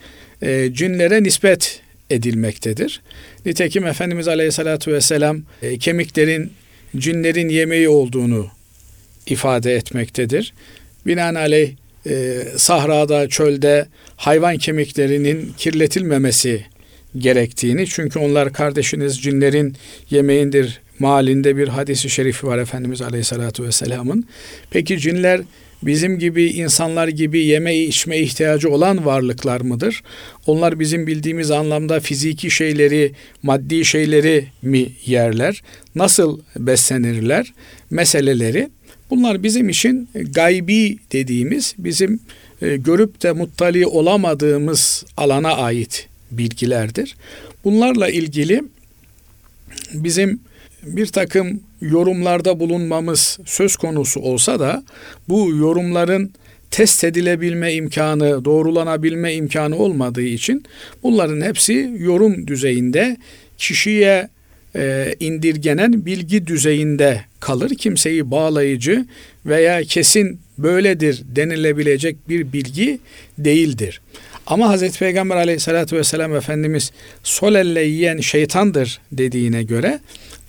e, 0.43 0.71
cinlere 0.73 1.23
nispet 1.23 1.81
edilmektedir. 2.11 3.01
Nitekim 3.47 3.87
Efendimiz 3.87 4.29
Aleyhisselatü 4.29 4.93
Vesselam 4.93 5.43
e, 5.63 5.79
kemiklerin 5.79 6.53
cinlerin 6.97 7.49
yemeği 7.49 7.89
olduğunu 7.89 8.47
ifade 9.27 9.75
etmektedir. 9.75 10.53
Binaenaleyh 11.07 11.73
e, 12.07 12.45
sahrada, 12.57 13.29
çölde 13.29 13.87
hayvan 14.17 14.59
kemiklerinin 14.59 15.53
kirletilmemesi 15.57 16.65
gerektiğini 17.19 17.87
çünkü 17.87 18.19
onlar 18.19 18.53
kardeşiniz 18.53 19.23
cinlerin 19.23 19.77
yemeğindir 20.11 20.81
malinde 20.99 21.57
bir 21.57 21.69
hadisi 21.69 22.11
şerifi 22.11 22.47
var 22.47 22.59
Efendimiz 22.59 23.03
Aleyhisselatü 23.03 23.65
Vesselam'ın. 23.65 24.25
Peki 24.71 24.99
cinler 24.99 25.41
bizim 25.83 26.19
gibi 26.19 26.45
insanlar 26.45 27.09
gibi 27.09 27.45
yeme 27.45 27.79
içme 27.79 28.19
ihtiyacı 28.19 28.71
olan 28.71 29.05
varlıklar 29.05 29.61
mıdır? 29.61 30.03
Onlar 30.47 30.81
bizim 30.81 31.07
bildiğimiz 31.07 31.51
anlamda 31.51 32.01
fiziki 32.01 32.51
şeyleri, 32.51 33.13
maddi 33.43 33.85
şeyleri 33.85 34.47
mi 34.63 34.87
yerler? 35.07 35.63
Nasıl 35.95 36.41
beslenirler? 36.57 37.53
Meseleleri 37.91 38.69
bunlar 39.11 39.43
bizim 39.43 39.69
için 39.69 40.09
gaybi 40.15 40.99
dediğimiz 41.13 41.75
bizim 41.79 42.21
e, 42.63 42.77
görüp 42.77 43.23
de 43.23 43.33
muttali 43.33 43.87
olamadığımız 43.87 45.05
alana 45.17 45.53
ait 45.53 46.09
bilgilerdir. 46.31 47.17
Bunlarla 47.65 48.09
ilgili 48.09 48.63
bizim 49.95 50.41
bir 50.83 51.07
takım 51.07 51.61
yorumlarda 51.81 52.61
bulunmamız 52.61 53.39
söz 53.45 53.77
konusu 53.77 54.21
olsa 54.21 54.61
da 54.61 54.83
bu 55.29 55.57
yorumların 55.57 56.33
test 56.71 57.05
edilebilme 57.05 57.75
imkanı, 57.75 58.45
doğrulanabilme 58.45 59.35
imkanı 59.35 59.77
olmadığı 59.77 60.23
için 60.23 60.65
bunların 61.03 61.41
hepsi 61.41 61.93
yorum 61.99 62.47
düzeyinde 62.47 63.17
kişiye 63.59 64.29
e, 64.77 65.15
indirgenen 65.21 66.07
bilgi 66.07 66.47
düzeyinde 66.47 67.21
kalır. 67.41 67.71
Kimseyi 67.75 68.31
bağlayıcı 68.31 69.07
veya 69.47 69.83
kesin 69.83 70.41
böyledir 70.59 71.23
denilebilecek 71.37 72.29
bir 72.29 72.53
bilgi 72.53 72.99
değildir. 73.39 74.01
Ama 74.47 74.69
Hazreti 74.69 74.99
Peygamber 74.99 75.37
aleyhissalatü 75.37 75.97
vesselam 75.97 76.37
Efendimiz 76.37 76.93
sol 77.23 77.55
elle 77.55 77.83
yiyen 77.83 78.21
şeytandır 78.21 79.01
dediğine 79.13 79.63
göre 79.63 80.01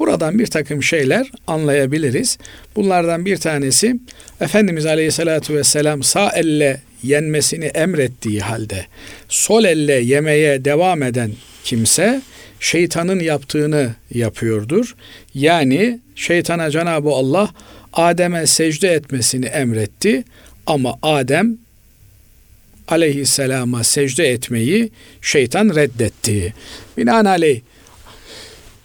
buradan 0.01 0.39
bir 0.39 0.47
takım 0.47 0.83
şeyler 0.83 1.31
anlayabiliriz. 1.47 2.37
Bunlardan 2.75 3.25
bir 3.25 3.37
tanesi 3.37 3.95
Efendimiz 4.41 4.85
aleyhissalatü 4.85 5.55
vesselam 5.55 6.03
sağ 6.03 6.31
elle 6.35 6.81
yenmesini 7.03 7.65
emrettiği 7.65 8.39
halde 8.39 8.85
sol 9.29 9.63
elle 9.63 9.93
yemeye 9.93 10.65
devam 10.65 11.03
eden 11.03 11.31
kimse 11.63 12.21
şeytanın 12.59 13.19
yaptığını 13.19 13.95
yapıyordur. 14.13 14.95
Yani 15.33 15.99
şeytana 16.15 16.71
Cenab-ı 16.71 17.09
Allah 17.09 17.49
Adem'e 17.93 18.47
secde 18.47 18.93
etmesini 18.93 19.45
emretti 19.45 20.23
ama 20.67 20.95
Adem 21.01 21.57
aleyhisselama 22.87 23.83
secde 23.83 24.31
etmeyi 24.31 24.89
şeytan 25.21 25.75
reddetti. 25.75 26.53
Binaenaleyh 26.97 27.61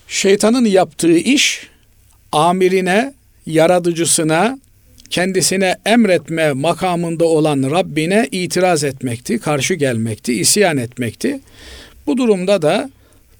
şeytanın 0.08 0.64
yaptığı 0.64 1.18
iş 1.18 1.66
amirine, 2.32 3.14
yaratıcısına, 3.46 4.58
kendisine 5.10 5.76
emretme 5.86 6.52
makamında 6.52 7.24
olan 7.24 7.62
Rabbine 7.70 8.28
itiraz 8.32 8.84
etmekti, 8.84 9.38
karşı 9.38 9.74
gelmekti, 9.74 10.34
isyan 10.34 10.76
etmekti. 10.76 11.40
Bu 12.06 12.16
durumda 12.16 12.62
da 12.62 12.90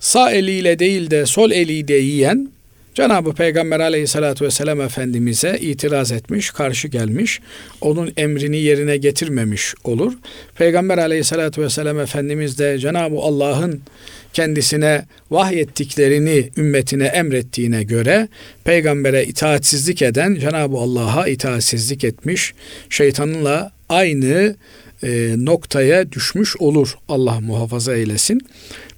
sağ 0.01 0.31
eliyle 0.31 0.79
değil 0.79 1.11
de 1.11 1.27
sol 1.27 1.51
eliyle 1.51 1.95
yiyen 1.95 2.49
Cenab-ı 2.97 3.35
Peygamber 3.35 3.81
aleyhissalatü 3.81 4.45
vesselam 4.45 4.81
Efendimiz'e 4.81 5.59
itiraz 5.61 6.13
etmiş, 6.13 6.51
karşı 6.51 6.89
gelmiş, 6.89 7.41
onun 7.81 8.13
emrini 8.17 8.57
yerine 8.57 8.97
getirmemiş 8.97 9.75
olur. 9.85 10.13
Peygamber 10.55 10.99
aleyhissalatü 10.99 11.63
vesselam 11.63 12.01
Efendimiz 12.01 12.59
de 12.59 12.79
Cenab-ı 12.79 13.17
Allah'ın 13.19 13.81
kendisine 14.33 15.05
vahyettiklerini 15.31 16.51
ümmetine 16.57 17.05
emrettiğine 17.05 17.83
göre 17.83 18.29
peygambere 18.65 19.25
itaatsizlik 19.25 20.03
eden 20.03 20.35
Cenab-ı 20.35 20.77
Allah'a 20.77 21.27
itaatsizlik 21.29 22.05
etmiş, 22.05 22.55
şeytanınla 22.91 23.73
aynı 23.89 24.57
e, 25.03 25.35
noktaya 25.37 26.13
düşmüş 26.13 26.57
olur. 26.57 26.95
Allah 27.09 27.41
muhafaza 27.41 27.95
eylesin. 27.95 28.41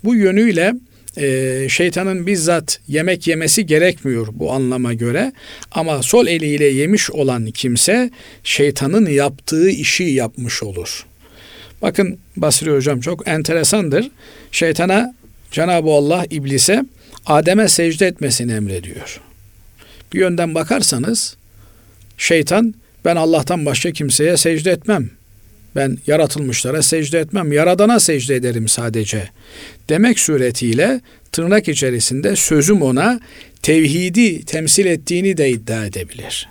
Bu 0.04 0.14
yönüyle 0.14 0.74
e, 1.18 1.66
şeytanın 1.68 2.26
bizzat 2.26 2.80
yemek 2.88 3.26
yemesi 3.26 3.66
gerekmiyor 3.66 4.28
bu 4.32 4.52
anlama 4.52 4.94
göre. 4.94 5.32
Ama 5.70 6.02
sol 6.02 6.26
eliyle 6.26 6.64
yemiş 6.64 7.10
olan 7.10 7.46
kimse 7.46 8.10
şeytanın 8.44 9.06
yaptığı 9.06 9.70
işi 9.70 10.04
yapmış 10.04 10.62
olur. 10.62 11.06
Bakın 11.82 12.18
Basri 12.36 12.70
Hocam 12.70 13.00
çok 13.00 13.28
enteresandır. 13.28 14.10
Şeytana 14.52 15.14
Cenab-ı 15.50 15.90
Allah 15.90 16.24
iblise 16.30 16.84
Adem'e 17.26 17.68
secde 17.68 18.06
etmesini 18.06 18.52
emrediyor. 18.52 19.20
Bir 20.12 20.18
yönden 20.18 20.54
bakarsanız 20.54 21.36
şeytan 22.18 22.74
ben 23.04 23.16
Allah'tan 23.16 23.66
başka 23.66 23.90
kimseye 23.90 24.36
secde 24.36 24.70
etmem. 24.70 25.10
Ben 25.76 25.98
yaratılmışlara 26.06 26.82
secde 26.82 27.18
etmem. 27.18 27.52
Yaradana 27.52 28.00
secde 28.00 28.34
ederim 28.34 28.68
sadece. 28.68 29.28
Demek 29.88 30.18
suretiyle 30.18 31.00
tırnak 31.32 31.68
içerisinde 31.68 32.36
sözüm 32.36 32.82
ona 32.82 33.20
tevhidi 33.62 34.44
temsil 34.44 34.86
ettiğini 34.86 35.36
de 35.36 35.50
iddia 35.50 35.86
edebilir. 35.86 36.48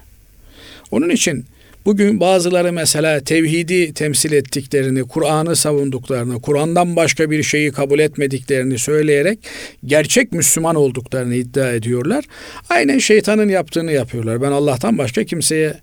Onun 0.91 1.09
için 1.09 1.45
bugün 1.85 2.19
bazıları 2.19 2.73
mesela 2.73 3.19
tevhidi 3.19 3.93
temsil 3.93 4.31
ettiklerini, 4.31 5.03
Kur'an'ı 5.03 5.55
savunduklarını, 5.55 6.41
Kur'an'dan 6.41 6.95
başka 6.95 7.31
bir 7.31 7.43
şeyi 7.43 7.71
kabul 7.71 7.99
etmediklerini 7.99 8.79
söyleyerek 8.79 9.39
gerçek 9.85 10.31
Müslüman 10.31 10.75
olduklarını 10.75 11.35
iddia 11.35 11.71
ediyorlar. 11.71 12.25
Aynen 12.69 12.99
şeytanın 12.99 13.49
yaptığını 13.49 13.91
yapıyorlar. 13.91 14.41
Ben 14.41 14.51
Allah'tan 14.51 14.97
başka 14.97 15.23
kimseye 15.23 15.73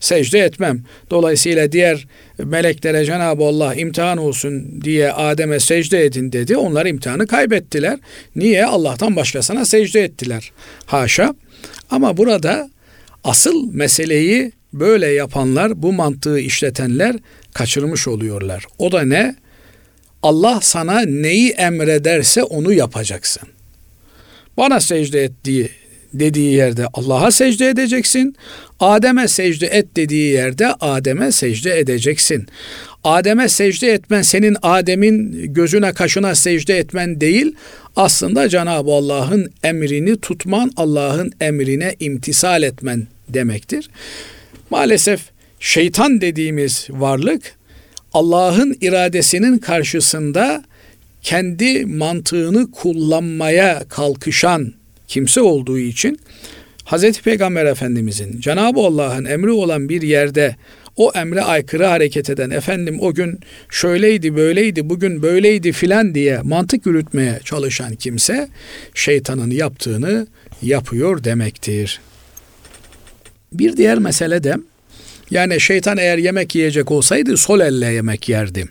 secde 0.00 0.38
etmem. 0.38 0.84
Dolayısıyla 1.10 1.72
diğer 1.72 2.06
meleklere 2.38 3.04
Cenab-ı 3.04 3.44
Allah 3.44 3.74
imtihan 3.74 4.18
olsun 4.18 4.80
diye 4.84 5.12
Adem'e 5.12 5.60
secde 5.60 6.04
edin 6.04 6.32
dedi. 6.32 6.56
Onlar 6.56 6.86
imtihanı 6.86 7.26
kaybettiler. 7.26 7.98
Niye? 8.36 8.66
Allah'tan 8.66 9.16
başkasına 9.16 9.64
secde 9.64 10.04
ettiler. 10.04 10.52
Haşa. 10.86 11.34
Ama 11.90 12.16
burada 12.16 12.70
asıl 13.24 13.72
meseleyi 13.72 14.52
böyle 14.72 15.06
yapanlar, 15.06 15.82
bu 15.82 15.92
mantığı 15.92 16.40
işletenler 16.40 17.16
kaçırmış 17.54 18.08
oluyorlar. 18.08 18.64
O 18.78 18.92
da 18.92 19.02
ne? 19.02 19.36
Allah 20.22 20.60
sana 20.62 21.00
neyi 21.00 21.50
emrederse 21.50 22.42
onu 22.42 22.72
yapacaksın. 22.72 23.48
Bana 24.56 24.80
secde 24.80 25.24
ettiği 25.24 25.70
dediği 26.20 26.52
yerde 26.54 26.86
Allah'a 26.94 27.30
secde 27.30 27.68
edeceksin. 27.68 28.36
Adem'e 28.80 29.28
secde 29.28 29.66
et 29.66 29.86
dediği 29.96 30.32
yerde 30.32 30.72
Adem'e 30.80 31.32
secde 31.32 31.78
edeceksin. 31.78 32.46
Adem'e 33.04 33.48
secde 33.48 33.92
etmen 33.92 34.22
senin 34.22 34.56
Adem'in 34.62 35.32
gözüne 35.54 35.92
kaşına 35.92 36.34
secde 36.34 36.78
etmen 36.78 37.20
değil. 37.20 37.54
Aslında 37.96 38.48
Cenab-ı 38.48 38.90
Allah'ın 38.90 39.52
emrini 39.62 40.16
tutman, 40.20 40.70
Allah'ın 40.76 41.32
emrine 41.40 41.94
imtisal 42.00 42.62
etmen 42.62 43.06
demektir. 43.28 43.90
Maalesef 44.70 45.20
şeytan 45.60 46.20
dediğimiz 46.20 46.86
varlık 46.90 47.42
Allah'ın 48.12 48.76
iradesinin 48.80 49.58
karşısında 49.58 50.64
kendi 51.22 51.86
mantığını 51.86 52.70
kullanmaya 52.70 53.82
kalkışan 53.88 54.72
kimse 55.08 55.40
olduğu 55.40 55.78
için 55.78 56.20
Hazreti 56.84 57.22
Peygamber 57.22 57.66
Efendimizin 57.66 58.40
Cenab-ı 58.40 58.80
Allah'ın 58.80 59.24
emri 59.24 59.50
olan 59.50 59.88
bir 59.88 60.02
yerde 60.02 60.56
o 60.96 61.12
emre 61.14 61.42
aykırı 61.42 61.84
hareket 61.84 62.30
eden 62.30 62.50
efendim 62.50 62.98
o 63.00 63.14
gün 63.14 63.40
şöyleydi 63.68 64.36
böyleydi 64.36 64.88
bugün 64.88 65.22
böyleydi 65.22 65.72
filan 65.72 66.14
diye 66.14 66.40
mantık 66.42 66.86
yürütmeye 66.86 67.40
çalışan 67.44 67.94
kimse 67.94 68.48
şeytanın 68.94 69.50
yaptığını 69.50 70.26
yapıyor 70.62 71.24
demektir. 71.24 72.00
Bir 73.52 73.76
diğer 73.76 73.98
mesele 73.98 74.44
de 74.44 74.56
yani 75.30 75.60
şeytan 75.60 75.98
eğer 75.98 76.18
yemek 76.18 76.54
yiyecek 76.54 76.90
olsaydı 76.90 77.36
sol 77.36 77.60
elle 77.60 77.86
yemek 77.86 78.28
yerdi. 78.28 78.68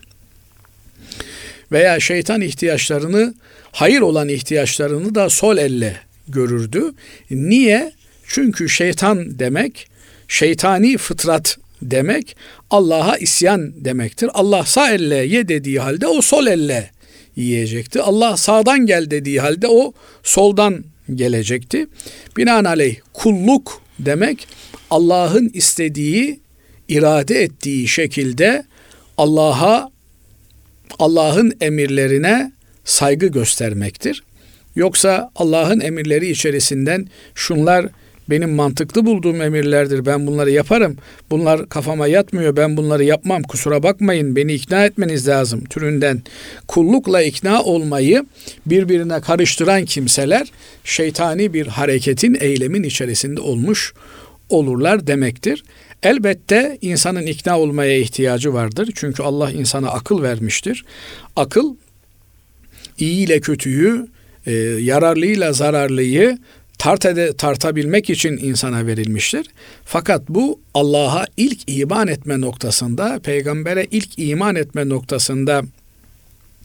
Veya 1.72 2.00
şeytan 2.00 2.42
ihtiyaçlarını 2.42 3.34
hayır 3.72 4.02
olan 4.02 4.30
ihtiyaçlarını 4.30 5.16
da 5.16 5.30
sol 5.30 5.58
elle 5.58 6.05
görürdü. 6.28 6.94
Niye? 7.32 7.92
Çünkü 8.28 8.70
şeytan 8.70 9.40
demek 9.40 9.88
şeytani 10.28 10.98
fıtrat 10.98 11.58
demek 11.82 12.36
Allah'a 12.70 13.18
isyan 13.18 13.86
demektir. 13.86 14.30
Allah 14.34 14.66
sağ 14.66 14.92
elle 14.92 15.16
ye 15.16 15.48
dediği 15.48 15.80
halde 15.80 16.08
o 16.08 16.22
sol 16.22 16.48
elle 16.48 16.92
yiyecekti. 17.36 18.02
Allah 18.02 18.38
sağdan 18.38 18.86
gel 18.86 19.12
dediği 19.12 19.42
halde 19.42 19.68
o 19.68 19.94
soldan 20.24 20.84
gelecekti. 21.16 21.88
Binaenaleyh 22.38 22.96
kulluk 23.14 23.82
demek 24.00 24.48
Allah'ın 24.90 25.50
istediği, 25.54 26.40
irade 26.88 27.42
ettiği 27.42 27.88
şekilde 27.88 28.64
Allah'a 29.18 29.90
Allah'ın 31.00 31.54
emirlerine 31.62 32.52
saygı 32.86 33.28
göstermektir. 33.28 34.24
Yoksa 34.76 35.32
Allah'ın 35.36 35.80
emirleri 35.80 36.30
içerisinden 36.30 37.08
şunlar 37.36 37.86
benim 38.30 38.50
mantıklı 38.50 39.06
bulduğum 39.06 39.42
emirlerdir. 39.42 40.06
Ben 40.06 40.28
bunları 40.28 40.52
yaparım. 40.52 40.98
Bunlar 41.30 41.70
kafama 41.70 42.08
yatmıyor. 42.08 42.56
Ben 42.56 42.78
bunları 42.78 43.04
yapmam. 43.04 43.44
Kusura 43.44 43.84
bakmayın. 43.84 44.36
Beni 44.36 44.54
ikna 44.54 44.86
etmeniz 44.86 45.28
lazım 45.28 45.64
türünden 45.64 46.22
kullukla 46.68 47.22
ikna 47.22 47.64
olmayı 47.64 48.26
birbirine 48.66 49.22
karıştıran 49.22 49.86
kimseler 49.86 50.52
şeytani 50.84 51.54
bir 51.54 51.68
hareketin, 51.68 52.38
eylemin 52.40 52.84
içerisinde 52.84 53.42
olmuş 53.42 53.94
olurlar 54.50 55.08
demektir. 55.08 55.64
Elbette 56.04 56.78
insanın 56.82 57.26
ikna 57.26 57.60
olmaya 57.60 57.98
ihtiyacı 57.98 58.54
vardır. 58.54 58.90
Çünkü 58.96 59.24
Allah 59.24 59.52
insana 59.52 59.90
akıl 59.90 60.22
vermiştir. 60.22 60.86
Akıl 61.36 61.76
iyi 62.98 63.26
ile 63.26 63.40
kötüyü 63.40 64.08
e, 64.46 64.52
yararlıyla 64.82 65.54
zararlıyı 65.54 66.38
tart 66.78 67.06
ede, 67.06 67.34
tartabilmek 67.34 68.10
için 68.10 68.38
insana 68.38 68.88
verilmiştir. 68.88 69.48
Fakat 69.86 70.30
bu 70.30 70.60
Allah'a 70.74 71.26
ilk 71.38 71.60
iman 71.68 72.08
etme 72.08 72.42
noktasında, 72.42 73.20
peygambere 73.20 73.88
ilk 73.92 74.20
iman 74.20 74.56
etme 74.56 74.90
noktasında 74.90 75.62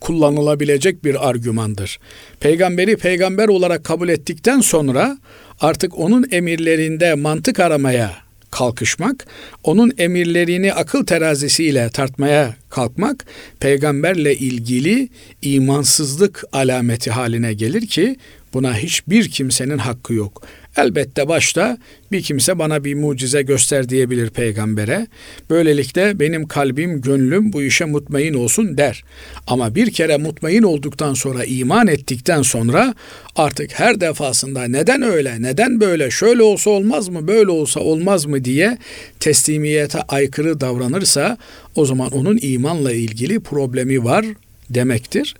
kullanılabilecek 0.00 1.04
bir 1.04 1.28
argümandır. 1.28 1.98
Peygamberi 2.40 2.96
peygamber 2.96 3.48
olarak 3.48 3.84
kabul 3.84 4.08
ettikten 4.08 4.60
sonra 4.60 5.18
artık 5.60 5.98
onun 5.98 6.26
emirlerinde 6.30 7.14
mantık 7.14 7.60
aramaya 7.60 8.29
kalkışmak, 8.50 9.26
onun 9.64 9.92
emirlerini 9.98 10.74
akıl 10.74 11.04
terazisiyle 11.04 11.90
tartmaya 11.90 12.54
kalkmak 12.70 13.26
peygamberle 13.60 14.36
ilgili 14.36 15.08
imansızlık 15.42 16.44
alameti 16.52 17.10
haline 17.10 17.52
gelir 17.52 17.86
ki 17.86 18.16
buna 18.54 18.76
hiçbir 18.76 19.30
kimsenin 19.30 19.78
hakkı 19.78 20.14
yok. 20.14 20.42
Elbette 20.76 21.28
başta 21.28 21.78
bir 22.12 22.22
kimse 22.22 22.58
bana 22.58 22.84
bir 22.84 22.94
mucize 22.94 23.42
göster 23.42 23.88
diyebilir 23.88 24.30
peygambere. 24.30 25.06
Böylelikle 25.50 26.20
benim 26.20 26.48
kalbim, 26.48 27.00
gönlüm 27.00 27.52
bu 27.52 27.62
işe 27.62 27.84
mutmain 27.84 28.34
olsun 28.34 28.78
der. 28.78 29.04
Ama 29.46 29.74
bir 29.74 29.90
kere 29.90 30.16
mutmain 30.16 30.62
olduktan 30.62 31.14
sonra, 31.14 31.44
iman 31.44 31.86
ettikten 31.86 32.42
sonra 32.42 32.94
artık 33.36 33.80
her 33.80 34.00
defasında 34.00 34.64
neden 34.64 35.02
öyle, 35.02 35.42
neden 35.42 35.80
böyle, 35.80 36.10
şöyle 36.10 36.42
olsa 36.42 36.70
olmaz 36.70 37.08
mı, 37.08 37.28
böyle 37.28 37.50
olsa 37.50 37.80
olmaz 37.80 38.26
mı 38.26 38.44
diye 38.44 38.78
teslimiyete 39.20 39.98
aykırı 40.02 40.60
davranırsa 40.60 41.38
o 41.74 41.84
zaman 41.84 42.10
onun 42.10 42.38
imanla 42.42 42.92
ilgili 42.92 43.40
problemi 43.40 44.04
var 44.04 44.26
demektir. 44.70 45.34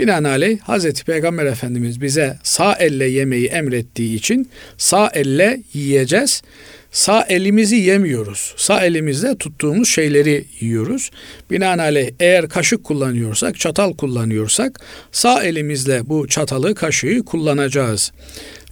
Binaenaleyh 0.00 0.58
Hazreti 0.60 1.04
Peygamber 1.04 1.46
Efendimiz 1.46 2.00
bize 2.00 2.38
sağ 2.42 2.74
elle 2.74 3.04
yemeği 3.04 3.46
emrettiği 3.46 4.14
için 4.14 4.50
sağ 4.78 5.10
elle 5.14 5.62
yiyeceğiz. 5.72 6.42
Sağ 6.90 7.26
elimizi 7.28 7.76
yemiyoruz. 7.76 8.54
Sağ 8.56 8.80
elimizle 8.80 9.38
tuttuğumuz 9.38 9.88
şeyleri 9.88 10.44
yiyoruz. 10.60 11.10
Binaenaleyh 11.50 12.10
eğer 12.20 12.48
kaşık 12.48 12.84
kullanıyorsak, 12.84 13.58
çatal 13.58 13.92
kullanıyorsak 13.92 14.80
sağ 15.12 15.42
elimizle 15.42 16.08
bu 16.08 16.28
çatalı, 16.28 16.74
kaşığı 16.74 17.22
kullanacağız. 17.24 18.12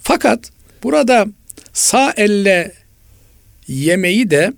Fakat 0.01 0.51
Burada 0.83 1.27
sağ 1.73 2.13
elle 2.17 2.71
yemeği 3.67 4.31
de 4.31 4.53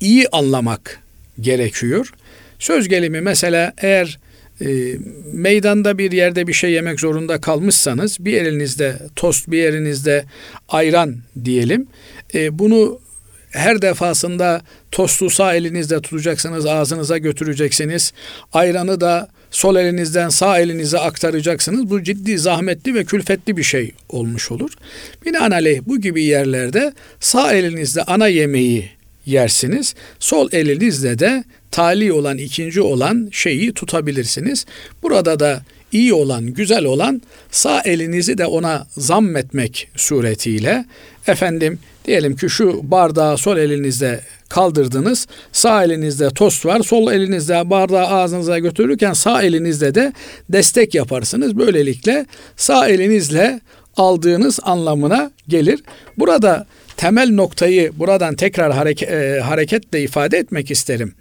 iyi 0.00 0.28
anlamak 0.28 1.00
gerekiyor. 1.40 2.12
Söz 2.58 2.88
gelimi 2.88 3.20
mesela 3.20 3.72
eğer 3.78 4.18
e, 4.60 4.96
meydanda 5.32 5.98
bir 5.98 6.12
yerde 6.12 6.46
bir 6.46 6.52
şey 6.52 6.72
yemek 6.72 7.00
zorunda 7.00 7.40
kalmışsanız 7.40 8.16
bir 8.20 8.32
elinizde 8.32 8.98
tost 9.16 9.50
bir 9.50 9.64
elinizde 9.64 10.24
ayran 10.68 11.16
diyelim. 11.44 11.86
E, 12.34 12.58
bunu 12.58 13.00
her 13.50 13.82
defasında 13.82 14.62
tostu 14.90 15.30
sağ 15.30 15.54
elinizde 15.54 16.00
tutacaksınız, 16.00 16.66
ağzınıza 16.66 17.18
götüreceksiniz. 17.18 18.12
Ayranı 18.52 19.00
da 19.00 19.28
sol 19.50 19.76
elinizden 19.76 20.28
sağ 20.28 20.58
elinize 20.58 20.98
aktaracaksınız. 20.98 21.90
Bu 21.90 22.02
ciddi 22.02 22.38
zahmetli 22.38 22.94
ve 22.94 23.04
külfetli 23.04 23.56
bir 23.56 23.62
şey 23.62 23.92
olmuş 24.08 24.50
olur. 24.50 24.70
Binaenaleyh 25.26 25.80
bu 25.86 26.00
gibi 26.00 26.24
yerlerde 26.24 26.92
sağ 27.20 27.52
elinizde 27.52 28.02
ana 28.02 28.28
yemeği 28.28 28.90
yersiniz. 29.26 29.94
Sol 30.18 30.48
elinizle 30.52 31.18
de 31.18 31.44
tali 31.72 32.12
olan 32.12 32.38
ikinci 32.38 32.80
olan 32.80 33.28
şeyi 33.32 33.72
tutabilirsiniz. 33.72 34.66
Burada 35.02 35.40
da 35.40 35.62
iyi 35.92 36.14
olan, 36.14 36.46
güzel 36.46 36.84
olan 36.84 37.22
sağ 37.50 37.80
elinizi 37.80 38.38
de 38.38 38.46
ona 38.46 38.86
zammetmek 38.96 39.88
suretiyle 39.96 40.84
efendim 41.26 41.78
diyelim 42.04 42.36
ki 42.36 42.50
şu 42.50 42.80
bardağı 42.82 43.38
sol 43.38 43.56
elinizde 43.56 44.20
kaldırdınız. 44.48 45.26
Sağ 45.52 45.84
elinizde 45.84 46.30
tost 46.30 46.66
var. 46.66 46.80
Sol 46.82 47.12
elinizde 47.12 47.70
bardağı 47.70 48.06
ağzınıza 48.06 48.58
götürürken 48.58 49.12
sağ 49.12 49.42
elinizde 49.42 49.94
de 49.94 50.12
destek 50.48 50.94
yaparsınız. 50.94 51.58
Böylelikle 51.58 52.26
sağ 52.56 52.88
elinizle 52.88 53.60
aldığınız 53.96 54.60
anlamına 54.62 55.30
gelir. 55.48 55.80
Burada 56.18 56.66
temel 56.96 57.30
noktayı 57.30 57.92
buradan 57.98 58.34
tekrar 58.34 58.72
hareke, 58.72 59.06
e, 59.06 59.40
hareketle 59.40 60.02
ifade 60.02 60.38
etmek 60.38 60.70
isterim. 60.70 61.14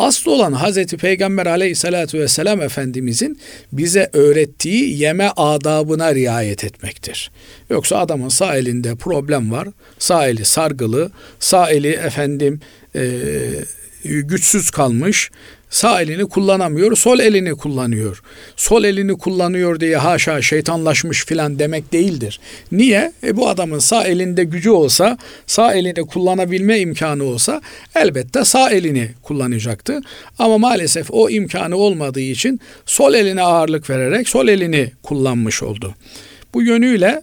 Aslı 0.00 0.32
olan 0.32 0.52
Hazreti 0.52 0.96
Peygamber 0.96 1.46
aleyhissalatü 1.46 2.18
vesselam 2.18 2.62
Efendimizin 2.62 3.40
bize 3.72 4.10
öğrettiği 4.12 4.98
yeme 5.02 5.30
adabına 5.36 6.14
riayet 6.14 6.64
etmektir. 6.64 7.30
Yoksa 7.70 7.98
adamın 7.98 8.28
sağ 8.28 8.56
elinde 8.56 8.94
problem 8.94 9.52
var, 9.52 9.68
sağ 9.98 10.28
eli 10.28 10.44
sargılı, 10.44 11.10
sağ 11.40 11.70
eli 11.70 11.88
efendim 11.88 12.60
e, 12.94 13.02
güçsüz 14.04 14.70
kalmış, 14.70 15.30
Sağ 15.70 16.02
elini 16.02 16.28
kullanamıyor, 16.28 16.96
sol 16.96 17.18
elini 17.18 17.54
kullanıyor. 17.54 18.22
Sol 18.56 18.84
elini 18.84 19.18
kullanıyor 19.18 19.80
diye 19.80 19.96
haşa 19.96 20.42
şeytanlaşmış 20.42 21.24
filan 21.24 21.58
demek 21.58 21.92
değildir. 21.92 22.40
Niye? 22.72 23.12
E 23.22 23.36
bu 23.36 23.48
adamın 23.48 23.78
sağ 23.78 24.04
elinde 24.04 24.44
gücü 24.44 24.70
olsa, 24.70 25.18
sağ 25.46 25.74
elini 25.74 26.06
kullanabilme 26.06 26.78
imkanı 26.78 27.24
olsa 27.24 27.60
elbette 27.94 28.44
sağ 28.44 28.70
elini 28.70 29.10
kullanacaktı. 29.22 30.00
Ama 30.38 30.58
maalesef 30.58 31.06
o 31.10 31.30
imkanı 31.30 31.76
olmadığı 31.76 32.20
için 32.20 32.60
sol 32.86 33.14
eline 33.14 33.42
ağırlık 33.42 33.90
vererek 33.90 34.28
sol 34.28 34.48
elini 34.48 34.92
kullanmış 35.02 35.62
oldu. 35.62 35.94
Bu 36.54 36.62
yönüyle 36.62 37.22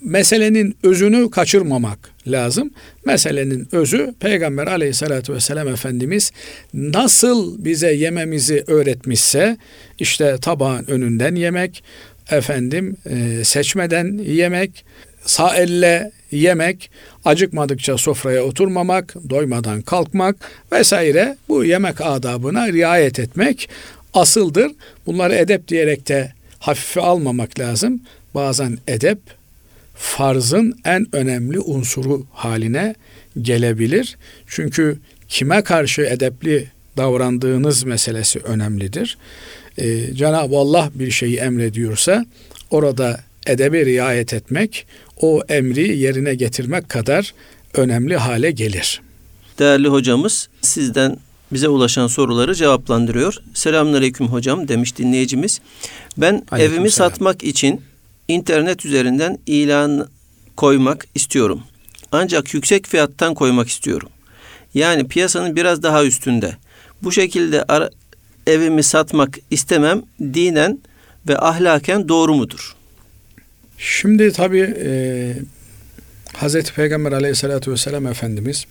meselenin 0.00 0.76
özünü 0.82 1.30
kaçırmamak 1.30 2.15
lazım. 2.32 2.70
Meselenin 3.04 3.68
özü 3.72 4.14
Peygamber 4.20 4.66
aleyhissalatü 4.66 5.34
vesselam 5.34 5.68
Efendimiz 5.68 6.32
nasıl 6.74 7.64
bize 7.64 7.92
yememizi 7.92 8.64
öğretmişse 8.66 9.56
işte 9.98 10.36
tabağın 10.42 10.84
önünden 10.86 11.34
yemek, 11.34 11.84
efendim 12.30 12.96
e, 13.06 13.44
seçmeden 13.44 14.18
yemek, 14.18 14.84
sağ 15.24 15.56
elle 15.56 16.12
yemek, 16.30 16.90
acıkmadıkça 17.24 17.98
sofraya 17.98 18.42
oturmamak, 18.44 19.14
doymadan 19.30 19.82
kalkmak 19.82 20.36
vesaire 20.72 21.36
bu 21.48 21.64
yemek 21.64 22.00
adabına 22.00 22.72
riayet 22.72 23.18
etmek 23.18 23.68
asıldır. 24.14 24.72
Bunları 25.06 25.34
edep 25.34 25.68
diyerek 25.68 26.08
de 26.08 26.32
hafife 26.58 27.00
almamak 27.00 27.58
lazım. 27.58 28.00
Bazen 28.34 28.78
edep 28.88 29.18
farzın 29.96 30.78
en 30.84 31.06
önemli 31.12 31.60
unsuru 31.60 32.26
haline 32.32 32.94
gelebilir. 33.42 34.16
Çünkü 34.46 34.98
kime 35.28 35.62
karşı 35.62 36.02
edepli 36.02 36.70
davrandığınız 36.96 37.84
meselesi 37.84 38.38
önemlidir. 38.38 39.18
Ee, 39.78 40.14
Cenab-ı 40.14 40.56
Allah 40.56 40.90
bir 40.94 41.10
şeyi 41.10 41.36
emrediyorsa 41.36 42.24
orada 42.70 43.20
edebe 43.46 43.86
riayet 43.86 44.34
etmek 44.34 44.86
o 45.20 45.40
emri 45.48 45.98
yerine 45.98 46.34
getirmek 46.34 46.88
kadar 46.88 47.34
önemli 47.74 48.16
hale 48.16 48.50
gelir. 48.50 49.00
Değerli 49.58 49.88
hocamız 49.88 50.48
sizden 50.60 51.16
bize 51.52 51.68
ulaşan 51.68 52.06
soruları 52.06 52.54
cevaplandırıyor. 52.54 53.34
Selamünaleyküm 53.54 54.26
hocam 54.26 54.68
demiş 54.68 54.96
dinleyicimiz. 54.96 55.60
Ben 56.16 56.44
Aleyküm 56.50 56.74
evimi 56.74 56.90
selam. 56.90 57.10
satmak 57.10 57.44
için 57.44 57.80
internet 58.28 58.86
üzerinden 58.86 59.38
ilan 59.46 60.08
koymak 60.56 61.06
istiyorum. 61.14 61.62
Ancak 62.12 62.54
yüksek 62.54 62.86
fiyattan 62.86 63.34
koymak 63.34 63.68
istiyorum. 63.68 64.08
Yani 64.74 65.08
piyasanın 65.08 65.56
biraz 65.56 65.82
daha 65.82 66.04
üstünde. 66.04 66.56
Bu 67.02 67.12
şekilde 67.12 67.62
ara, 67.62 67.90
evimi 68.46 68.82
satmak 68.82 69.38
istemem 69.50 70.02
dinen 70.20 70.78
ve 71.28 71.38
ahlaken 71.38 72.08
doğru 72.08 72.34
mudur? 72.34 72.76
Şimdi 73.78 74.32
tabi 74.32 74.74
e, 74.84 75.32
Hazreti 76.32 76.74
Peygamber 76.74 77.12
aleyhissalatü 77.12 77.70
vesselam 77.70 78.06
Efendimiz 78.06 78.66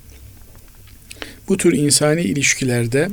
bu 1.47 1.57
tür 1.57 1.73
insani 1.73 2.21
ilişkilerde 2.21 3.09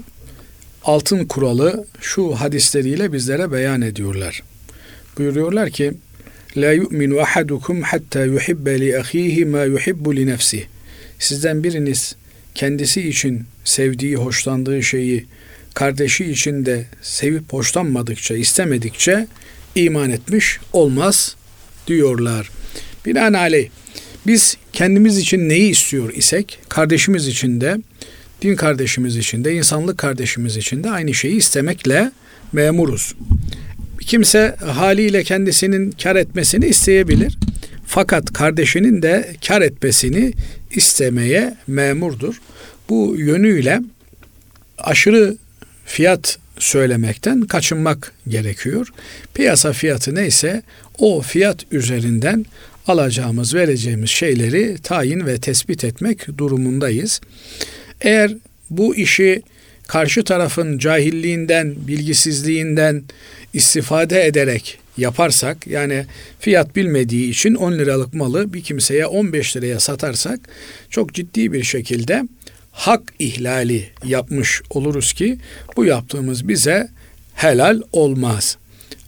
altın 0.84 1.24
kuralı 1.24 1.86
şu 2.00 2.34
hadisleriyle 2.34 3.12
bizlere 3.12 3.52
beyan 3.52 3.82
ediyorlar. 3.82 4.42
Buyuruyorlar 5.18 5.70
ki 5.70 5.94
La 6.56 6.72
yu'minu 6.72 7.20
ahadukum 7.20 7.82
hatta 7.82 8.24
yuhibbe 8.24 8.80
li 8.80 8.98
ahihi 8.98 9.44
ma 9.44 9.64
yuhibbu 9.64 10.16
li 10.16 10.26
nefsi. 10.26 10.66
Sizden 11.18 11.64
biriniz 11.64 12.16
kendisi 12.54 13.08
için 13.08 13.44
sevdiği, 13.64 14.16
hoşlandığı 14.16 14.82
şeyi 14.82 15.26
kardeşi 15.74 16.24
için 16.24 16.66
de 16.66 16.86
sevip 17.02 17.52
hoşlanmadıkça, 17.52 18.36
istemedikçe 18.36 19.26
iman 19.74 20.10
etmiş 20.10 20.58
olmaz 20.72 21.36
diyorlar. 21.86 22.50
Binaenaleyh 23.06 23.68
biz 24.26 24.56
kendimiz 24.72 25.18
için 25.18 25.48
neyi 25.48 25.70
istiyor 25.70 26.12
isek 26.14 26.58
kardeşimiz 26.68 27.28
için 27.28 27.60
de 27.60 27.76
din 28.42 28.56
kardeşimiz 28.56 29.16
için 29.16 29.44
de 29.44 29.54
insanlık 29.54 29.98
kardeşimiz 29.98 30.56
için 30.56 30.84
de 30.84 30.90
aynı 30.90 31.14
şeyi 31.14 31.36
istemekle 31.36 32.12
memuruz. 32.52 33.14
Kimse 34.06 34.56
haliyle 34.66 35.24
kendisinin 35.24 35.90
kar 36.02 36.16
etmesini 36.16 36.66
isteyebilir. 36.66 37.38
Fakat 37.86 38.32
kardeşinin 38.32 39.02
de 39.02 39.36
kar 39.46 39.62
etmesini 39.62 40.32
istemeye 40.70 41.56
memurdur. 41.66 42.40
Bu 42.88 43.14
yönüyle 43.18 43.80
aşırı 44.78 45.36
fiyat 45.84 46.38
söylemekten 46.58 47.40
kaçınmak 47.40 48.12
gerekiyor. 48.28 48.88
Piyasa 49.34 49.72
fiyatı 49.72 50.14
neyse 50.14 50.62
o 50.98 51.22
fiyat 51.22 51.72
üzerinden 51.72 52.46
alacağımız, 52.86 53.54
vereceğimiz 53.54 54.10
şeyleri 54.10 54.78
tayin 54.82 55.26
ve 55.26 55.40
tespit 55.40 55.84
etmek 55.84 56.38
durumundayız. 56.38 57.20
Eğer 58.00 58.34
bu 58.70 58.96
işi 58.96 59.42
karşı 59.86 60.24
tarafın 60.24 60.78
cahilliğinden, 60.78 61.74
bilgisizliğinden 61.76 63.02
istifade 63.52 64.26
ederek 64.26 64.78
yaparsak 64.96 65.66
yani 65.66 66.06
fiyat 66.40 66.76
bilmediği 66.76 67.30
için 67.30 67.54
10 67.54 67.72
liralık 67.72 68.14
malı 68.14 68.52
bir 68.52 68.62
kimseye 68.62 69.06
15 69.06 69.56
liraya 69.56 69.80
satarsak 69.80 70.40
çok 70.90 71.14
ciddi 71.14 71.52
bir 71.52 71.62
şekilde 71.62 72.22
hak 72.72 73.02
ihlali 73.18 73.88
yapmış 74.04 74.62
oluruz 74.70 75.12
ki 75.12 75.38
bu 75.76 75.84
yaptığımız 75.84 76.48
bize 76.48 76.88
helal 77.34 77.82
olmaz. 77.92 78.56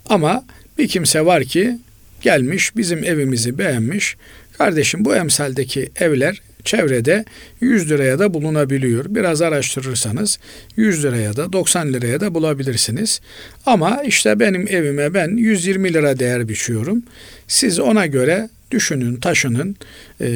Ama 0.06 0.44
bir 0.78 0.88
kimse 0.88 1.24
var 1.24 1.44
ki 1.44 1.78
gelmiş 2.22 2.76
bizim 2.76 3.04
evimizi 3.04 3.58
beğenmiş. 3.58 4.16
Kardeşim 4.58 5.04
bu 5.04 5.16
emsaldeki 5.16 5.90
evler 5.96 6.42
çevrede 6.64 7.24
100 7.61 7.90
liraya 7.90 8.18
da 8.18 8.35
bulunabiliyor. 8.35 9.05
Biraz 9.09 9.42
araştırırsanız 9.42 10.38
100 10.77 11.05
liraya 11.05 11.37
da 11.37 11.53
90 11.53 11.92
liraya 11.92 12.20
da 12.20 12.35
bulabilirsiniz. 12.35 13.20
Ama 13.66 14.03
işte 14.03 14.40
benim 14.40 14.68
evime 14.68 15.14
ben 15.14 15.37
120 15.37 15.94
lira 15.94 16.18
değer 16.18 16.48
biçiyorum. 16.48 17.03
Siz 17.48 17.81
ona 17.81 18.07
göre 18.07 18.48
düşünün, 18.70 19.16
taşının, 19.16 19.77
e, 20.20 20.27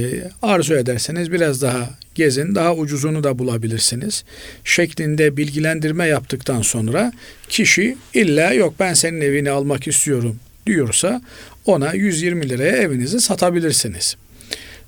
arzu 0.42 0.74
ederseniz 0.74 1.32
biraz 1.32 1.62
daha 1.62 1.90
gezin, 2.14 2.54
daha 2.54 2.74
ucuzunu 2.74 3.24
da 3.24 3.38
bulabilirsiniz. 3.38 4.24
Şeklinde 4.64 5.36
bilgilendirme 5.36 6.06
yaptıktan 6.06 6.62
sonra 6.62 7.12
kişi 7.48 7.96
illa 8.14 8.52
yok 8.52 8.74
ben 8.80 8.94
senin 8.94 9.20
evini 9.20 9.50
almak 9.50 9.88
istiyorum 9.88 10.36
diyorsa 10.66 11.22
ona 11.66 11.92
120 11.92 12.48
liraya 12.48 12.76
evinizi 12.76 13.20
satabilirsiniz. 13.20 14.16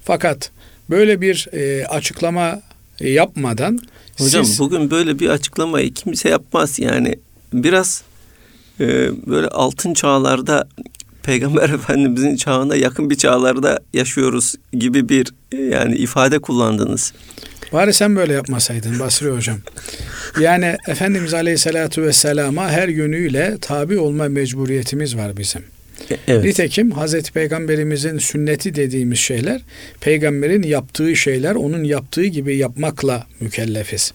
Fakat 0.05 0.51
böyle 0.91 1.21
bir 1.21 1.49
e, 1.53 1.87
açıklama 1.87 2.63
yapmadan 3.01 3.79
Hocam 4.19 4.45
siz, 4.45 4.59
bugün 4.59 4.91
böyle 4.91 5.19
bir 5.19 5.29
açıklamayı 5.29 5.95
kimse 5.95 6.29
yapmaz 6.29 6.79
yani. 6.79 7.15
Biraz 7.53 8.03
e, 8.81 8.87
böyle 9.27 9.49
altın 9.49 9.95
çağlarda 9.95 10.69
Peygamber 11.23 11.71
Efendimizin 11.75 12.37
çağına 12.37 12.77
yakın 12.77 13.11
bir 13.11 13.15
çağlarda 13.15 13.79
yaşıyoruz 13.93 14.55
gibi 14.73 15.09
bir 15.09 15.33
e, 15.53 15.57
yani 15.57 15.97
ifade 15.97 16.39
kullandınız. 16.39 17.13
Bari 17.73 17.93
sen 17.93 18.17
böyle 18.17 18.33
yapmasaydın 18.33 18.99
Basri 18.99 19.31
Hocam. 19.31 19.59
Yani 20.41 20.77
Efendimiz 20.89 21.35
Aleyhisselatü 21.35 22.03
Vesselam'a 22.03 22.71
her 22.71 22.89
yönüyle 22.89 23.59
tabi 23.61 23.99
olma 23.99 24.29
mecburiyetimiz 24.29 25.17
var 25.17 25.37
bizim. 25.37 25.63
Evet. 26.29 26.45
Nitekim 26.45 26.91
Hazreti 26.91 27.33
Peygamberimizin 27.33 28.19
sünneti 28.19 28.75
dediğimiz 28.75 29.19
şeyler, 29.19 29.61
peygamberin 30.01 30.63
yaptığı 30.63 31.17
şeyler 31.17 31.55
onun 31.55 31.85
yaptığı 31.85 32.25
gibi 32.25 32.57
yapmakla 32.57 33.27
mükellefiz. 33.41 34.13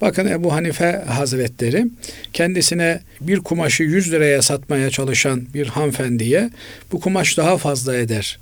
Bakın 0.00 0.26
Ebu 0.26 0.52
Hanife 0.52 1.04
Hazretleri 1.06 1.86
kendisine 2.32 3.00
bir 3.20 3.38
kumaşı 3.38 3.82
100 3.82 4.12
liraya 4.12 4.42
satmaya 4.42 4.90
çalışan 4.90 5.46
bir 5.54 5.66
hanımefendiye 5.66 6.50
bu 6.92 7.00
kumaş 7.00 7.38
daha 7.38 7.58
fazla 7.58 7.96
eder. 7.96 8.38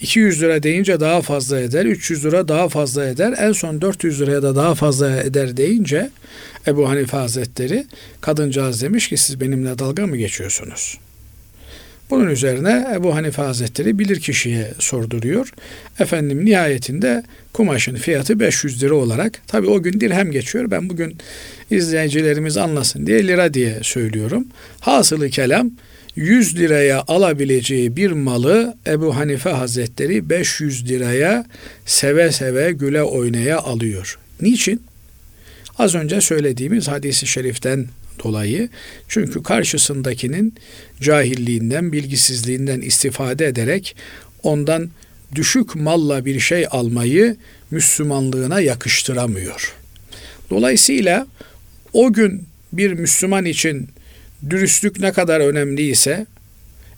200 0.00 0.42
lira 0.42 0.62
deyince 0.62 1.00
daha 1.00 1.22
fazla 1.22 1.60
eder, 1.60 1.84
300 1.84 2.24
lira 2.24 2.48
daha 2.48 2.68
fazla 2.68 3.06
eder, 3.06 3.34
en 3.38 3.52
son 3.52 3.80
400 3.80 4.20
liraya 4.20 4.42
da 4.42 4.56
daha 4.56 4.74
fazla 4.74 5.22
eder 5.22 5.56
deyince 5.56 6.10
Ebu 6.66 6.88
Hanife 6.88 7.16
Hazretleri 7.16 7.86
kadıncağız 8.20 8.82
demiş 8.82 9.08
ki 9.08 9.16
siz 9.16 9.40
benimle 9.40 9.78
dalga 9.78 10.06
mı 10.06 10.16
geçiyorsunuz? 10.16 10.98
Bunun 12.10 12.28
üzerine 12.28 12.88
Ebu 12.94 13.14
Hanife 13.14 13.42
Hazretleri 13.42 13.98
bilir 13.98 14.20
kişiye 14.20 14.72
sorduruyor. 14.78 15.52
Efendim 16.00 16.44
nihayetinde 16.44 17.22
kumaşın 17.52 17.94
fiyatı 17.94 18.40
500 18.40 18.82
lira 18.82 18.94
olarak 18.94 19.42
tabi 19.46 19.66
o 19.66 19.82
gün 19.82 20.00
dirhem 20.00 20.30
geçiyor. 20.30 20.70
Ben 20.70 20.88
bugün 20.88 21.16
izleyicilerimiz 21.70 22.56
anlasın 22.56 23.06
diye 23.06 23.26
lira 23.26 23.54
diye 23.54 23.78
söylüyorum. 23.82 24.46
Hasılı 24.80 25.30
kelam 25.30 25.70
100 26.16 26.58
liraya 26.58 27.04
alabileceği 27.08 27.96
bir 27.96 28.10
malı 28.10 28.76
Ebu 28.86 29.16
Hanife 29.16 29.50
Hazretleri 29.50 30.30
500 30.30 30.88
liraya 30.88 31.44
seve 31.86 32.32
seve 32.32 32.72
güle 32.72 33.02
oynaya 33.02 33.58
alıyor. 33.58 34.18
Niçin? 34.40 34.82
Az 35.78 35.94
önce 35.94 36.20
söylediğimiz 36.20 36.88
hadisi 36.88 37.26
şeriften 37.26 37.86
dolayı 38.24 38.68
çünkü 39.08 39.42
karşısındakinin 39.42 40.54
cahilliğinden, 41.00 41.92
bilgisizliğinden 41.92 42.80
istifade 42.80 43.46
ederek 43.46 43.96
ondan 44.42 44.90
düşük 45.34 45.74
malla 45.74 46.24
bir 46.24 46.40
şey 46.40 46.66
almayı 46.70 47.36
Müslümanlığına 47.70 48.60
yakıştıramıyor. 48.60 49.74
Dolayısıyla 50.50 51.26
o 51.92 52.12
gün 52.12 52.44
bir 52.72 52.92
Müslüman 52.92 53.44
için 53.44 53.88
dürüstlük 54.50 55.00
ne 55.00 55.12
kadar 55.12 55.40
önemliyse, 55.40 56.26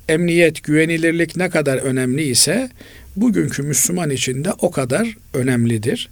emniyet, 0.09 0.65
güvenilirlik 0.65 1.37
ne 1.37 1.51
kadar 1.51 1.77
önemliyse, 1.77 2.71
bugünkü 3.17 3.63
Müslüman 3.63 4.11
için 4.11 4.45
de 4.45 4.53
o 4.53 4.71
kadar 4.71 5.17
önemlidir. 5.35 6.09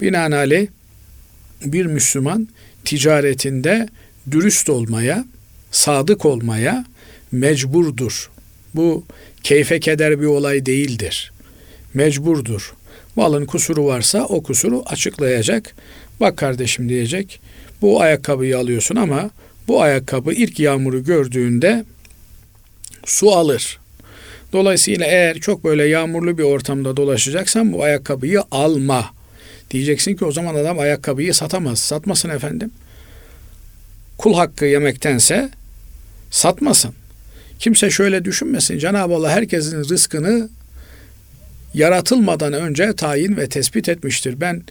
Binaenaleyh 0.00 0.66
bir 1.64 1.86
Müslüman 1.86 2.48
ticaretinde 2.84 3.88
dürüst 4.30 4.70
olmaya, 4.70 5.24
sadık 5.70 6.24
olmaya 6.24 6.84
mecburdur. 7.32 8.30
Bu 8.74 9.04
keyfe 9.42 9.80
keder 9.80 10.20
bir 10.20 10.26
olay 10.26 10.66
değildir. 10.66 11.32
Mecburdur. 11.94 12.74
Malın 13.16 13.46
kusuru 13.46 13.84
varsa 13.84 14.24
o 14.24 14.42
kusuru 14.42 14.82
açıklayacak. 14.86 15.74
Bak 16.20 16.36
kardeşim 16.36 16.88
diyecek. 16.88 17.40
Bu 17.82 18.00
ayakkabıyı 18.00 18.58
alıyorsun 18.58 18.96
ama 18.96 19.30
bu 19.68 19.82
ayakkabı 19.82 20.32
ilk 20.32 20.60
yağmuru 20.60 21.04
gördüğünde 21.04 21.84
su 23.04 23.30
alır. 23.30 23.78
Dolayısıyla 24.52 25.06
eğer 25.06 25.38
çok 25.38 25.64
böyle 25.64 25.84
yağmurlu 25.84 26.38
bir 26.38 26.42
ortamda 26.42 26.96
dolaşacaksan 26.96 27.72
bu 27.72 27.84
ayakkabıyı 27.84 28.42
alma. 28.50 29.10
Diyeceksin 29.70 30.16
ki 30.16 30.24
o 30.24 30.32
zaman 30.32 30.54
adam 30.54 30.78
ayakkabıyı 30.78 31.34
satamaz. 31.34 31.78
Satmasın 31.78 32.28
efendim. 32.28 32.70
Kul 34.18 34.34
hakkı 34.34 34.64
yemektense 34.64 35.50
satmasın. 36.30 36.94
Kimse 37.58 37.90
şöyle 37.90 38.24
düşünmesin. 38.24 38.78
Cenab-ı 38.78 39.14
Allah 39.14 39.30
herkesin 39.30 39.84
rızkını 39.88 40.48
yaratılmadan 41.74 42.52
önce 42.52 42.92
tayin 42.92 43.36
ve 43.36 43.48
tespit 43.48 43.88
etmiştir. 43.88 44.40
Ben 44.40 44.62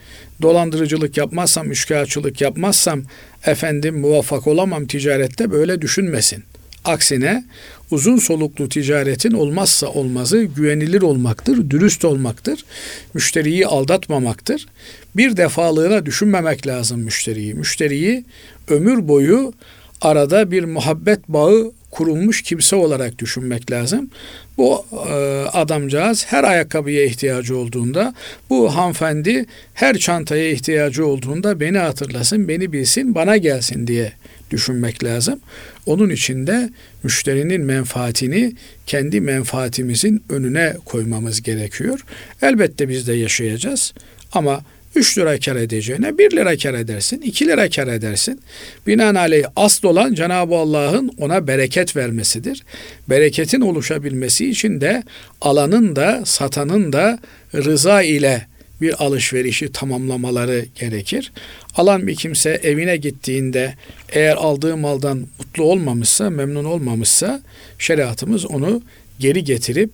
dolandırıcılık 0.42 1.18
yapmazsam, 1.18 1.72
üçkağıtçılık 1.72 2.42
yapmazsam 2.42 3.04
efendim 3.46 4.00
muvaffak 4.00 4.48
olamam 4.48 4.86
ticarette 4.86 5.52
böyle 5.52 5.82
düşünmesin. 5.82 6.44
Aksine 6.86 7.44
uzun 7.92 8.18
soluklu 8.18 8.70
ticaretin 8.70 9.32
olmazsa 9.32 9.88
olmazı 9.88 10.44
güvenilir 10.44 11.02
olmaktır, 11.02 11.70
dürüst 11.70 12.06
olmaktır, 12.06 12.66
müşteriyi 13.14 13.68
aldatmamaktır. 13.68 14.68
Bir 15.16 15.38
defalığına 15.38 16.06
düşünmemek 16.06 16.68
lazım 16.68 17.00
müşteriyi. 17.00 17.54
Müşteriyi 17.54 18.26
ömür 18.68 19.08
boyu 19.08 19.54
arada 20.02 20.52
bir 20.52 20.64
muhabbet 20.64 21.20
bağı 21.28 21.72
kurulmuş 21.92 22.42
kimse 22.42 22.76
olarak 22.76 23.20
düşünmek 23.20 23.72
lazım. 23.72 24.10
Bu 24.58 24.86
e, 25.10 25.14
adamcağız 25.54 26.26
her 26.28 26.44
ayakkabıya 26.44 27.06
ihtiyacı 27.06 27.58
olduğunda, 27.58 28.14
bu 28.50 28.76
hanımefendi 28.76 29.46
her 29.74 29.98
çantaya 29.98 30.52
ihtiyacı 30.52 31.06
olduğunda 31.06 31.60
beni 31.60 31.78
hatırlasın, 31.78 32.48
beni 32.48 32.74
bilsin, 32.74 33.16
bana 33.16 33.38
gelsin 33.38 33.88
diye 33.88 34.12
düşünmek 34.52 35.04
lazım. 35.04 35.40
Onun 35.86 36.10
için 36.10 36.48
de 36.48 36.70
müşterinin 37.04 37.62
menfaatini 37.62 38.54
kendi 38.86 39.22
menfaatimizin 39.22 40.24
önüne 40.30 40.76
koymamız 40.86 41.42
gerekiyor. 41.42 42.00
Elbette 42.42 42.90
biz 42.90 43.08
de 43.08 43.14
yaşayacağız 43.14 43.94
ama 44.32 44.62
3 44.96 45.18
lira 45.18 45.40
kar 45.40 45.56
edeceğine 45.56 46.18
1 46.18 46.32
lira 46.32 46.58
kar 46.58 46.74
edersin, 46.74 47.22
2 47.22 47.48
lira 47.48 47.70
kar 47.70 47.88
edersin. 47.88 48.42
Binaenaleyh 48.88 49.46
asıl 49.56 49.88
olan 49.88 50.14
Cenab-ı 50.14 50.56
Allah'ın 50.56 51.12
ona 51.18 51.48
bereket 51.48 51.96
vermesidir. 51.96 52.64
Bereketin 53.10 53.62
oluşabilmesi 53.62 54.50
için 54.50 54.82
de 54.82 55.04
alanın 55.42 55.96
da 55.96 56.22
satanın 56.26 56.94
da 56.94 57.20
rıza 57.56 58.02
ile 58.02 58.48
bir 58.82 59.04
alışverişi 59.04 59.72
tamamlamaları 59.72 60.66
gerekir. 60.76 61.32
Alan 61.76 62.08
bir 62.08 62.16
kimse 62.16 62.50
evine 62.64 62.98
gittiğinde 62.98 63.74
eğer 64.10 64.36
aldığı 64.36 64.78
maldan 64.78 65.18
mutlu 65.18 65.64
olmamışsa, 65.64 66.30
memnun 66.30 66.66
olmamışsa 66.66 67.42
şeriatımız 67.80 68.46
onu 68.46 68.82
geri 69.20 69.44
getirip 69.44 69.90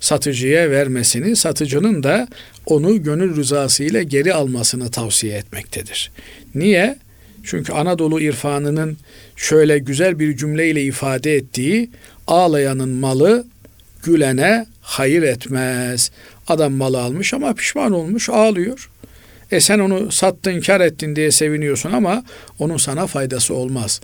satıcıya 0.00 0.70
vermesini, 0.70 1.36
satıcının 1.36 2.02
da 2.02 2.28
onu 2.66 3.02
gönül 3.02 3.36
rızası 3.36 3.84
ile 3.84 4.04
geri 4.04 4.34
almasını 4.34 4.90
tavsiye 4.90 5.36
etmektedir. 5.36 6.10
Niye? 6.54 6.98
Çünkü 7.44 7.72
Anadolu 7.72 8.20
irfanının 8.20 8.98
şöyle 9.36 9.78
güzel 9.78 10.18
bir 10.18 10.36
cümleyle 10.36 10.82
ifade 10.82 11.34
ettiği 11.34 11.90
ağlayanın 12.26 12.88
malı 12.88 13.46
gülene 14.02 14.66
hayır 14.90 15.22
etmez. 15.22 16.10
Adam 16.48 16.72
malı 16.72 17.00
almış 17.00 17.34
ama 17.34 17.54
pişman 17.54 17.92
olmuş 17.92 18.28
ağlıyor. 18.28 18.90
E 19.50 19.60
sen 19.60 19.78
onu 19.78 20.12
sattın 20.12 20.60
kar 20.60 20.80
ettin 20.80 21.16
diye 21.16 21.30
seviniyorsun 21.30 21.92
ama 21.92 22.24
onun 22.58 22.76
sana 22.76 23.06
faydası 23.06 23.54
olmaz. 23.54 24.00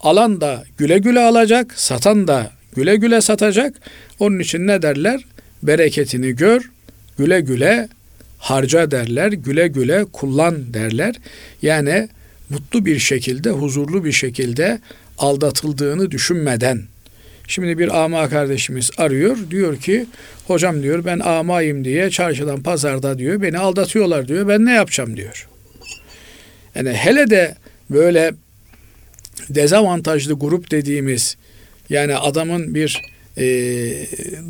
Alan 0.00 0.40
da 0.40 0.64
güle 0.78 0.98
güle 0.98 1.20
alacak, 1.20 1.72
satan 1.76 2.28
da 2.28 2.50
güle 2.76 2.96
güle 2.96 3.20
satacak. 3.20 3.74
Onun 4.18 4.38
için 4.38 4.66
ne 4.66 4.82
derler? 4.82 5.24
Bereketini 5.62 6.36
gör, 6.36 6.70
güle 7.18 7.40
güle 7.40 7.88
harca 8.38 8.90
derler, 8.90 9.32
güle 9.32 9.68
güle 9.68 10.04
kullan 10.04 10.74
derler. 10.74 11.14
Yani 11.62 12.08
mutlu 12.50 12.86
bir 12.86 12.98
şekilde, 12.98 13.50
huzurlu 13.50 14.04
bir 14.04 14.12
şekilde 14.12 14.80
aldatıldığını 15.18 16.10
düşünmeden. 16.10 16.82
Şimdi 17.50 17.78
bir 17.78 18.04
ama 18.04 18.28
kardeşimiz 18.28 18.90
arıyor. 18.96 19.36
Diyor 19.50 19.76
ki 19.76 20.06
hocam 20.46 20.82
diyor 20.82 21.04
ben 21.04 21.18
amayım 21.18 21.84
diye 21.84 22.10
çarşıdan 22.10 22.62
pazarda 22.62 23.18
diyor 23.18 23.42
beni 23.42 23.58
aldatıyorlar 23.58 24.28
diyor. 24.28 24.48
Ben 24.48 24.64
ne 24.66 24.72
yapacağım 24.72 25.16
diyor. 25.16 25.48
Yani 26.74 26.92
hele 26.92 27.30
de 27.30 27.54
böyle 27.90 28.32
dezavantajlı 29.48 30.34
grup 30.34 30.70
dediğimiz 30.70 31.36
yani 31.88 32.16
adamın 32.16 32.74
bir 32.74 33.00
e, 33.38 33.44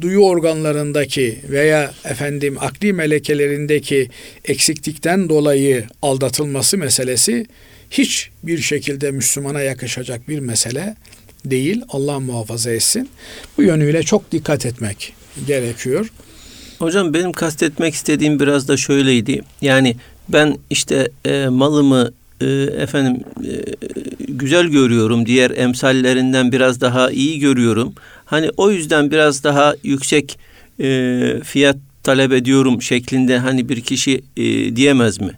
duyu 0.01 0.21
organlarındaki 0.21 1.39
veya 1.49 1.93
efendim 2.05 2.57
akli 2.61 2.93
melekelerindeki 2.93 4.09
eksiklikten 4.45 5.29
dolayı 5.29 5.85
aldatılması 6.03 6.79
meselesi 6.79 7.47
hiç 7.91 8.31
bir 8.43 8.59
şekilde 8.59 9.11
Müslümana 9.11 9.61
yakışacak 9.61 10.29
bir 10.29 10.39
mesele 10.39 10.97
değil. 11.44 11.83
Allah 11.88 12.20
muhafaza 12.20 12.70
etsin. 12.70 13.09
Bu 13.59 13.62
yönüyle 13.62 14.03
çok 14.03 14.33
dikkat 14.33 14.66
etmek 14.66 15.14
gerekiyor. 15.46 16.12
Hocam 16.79 17.14
benim 17.14 17.33
kastetmek 17.33 17.94
istediğim 17.94 18.40
biraz 18.40 18.68
da 18.68 18.76
şöyleydi. 18.76 19.42
Yani 19.62 19.96
ben 20.29 20.59
işte 20.70 21.09
e, 21.24 21.46
malımı 21.48 22.12
e, 22.40 22.46
efendim 22.62 23.24
e, 23.44 23.53
güzel 24.29 24.66
görüyorum. 24.66 25.26
Diğer 25.26 25.50
emsallerinden 25.50 26.53
biraz 26.53 26.81
daha 26.81 27.11
iyi 27.11 27.38
görüyorum. 27.38 27.92
Hani 28.24 28.50
o 28.57 28.70
yüzden 28.70 29.11
biraz 29.11 29.44
daha 29.44 29.74
yüksek 29.83 30.38
e, 30.81 31.40
fiyat 31.44 31.76
talep 32.03 32.33
ediyorum 32.33 32.83
şeklinde 32.83 33.38
hani 33.38 33.68
bir 33.68 33.81
kişi 33.81 34.22
e, 34.37 34.76
diyemez 34.76 35.20
mi? 35.20 35.33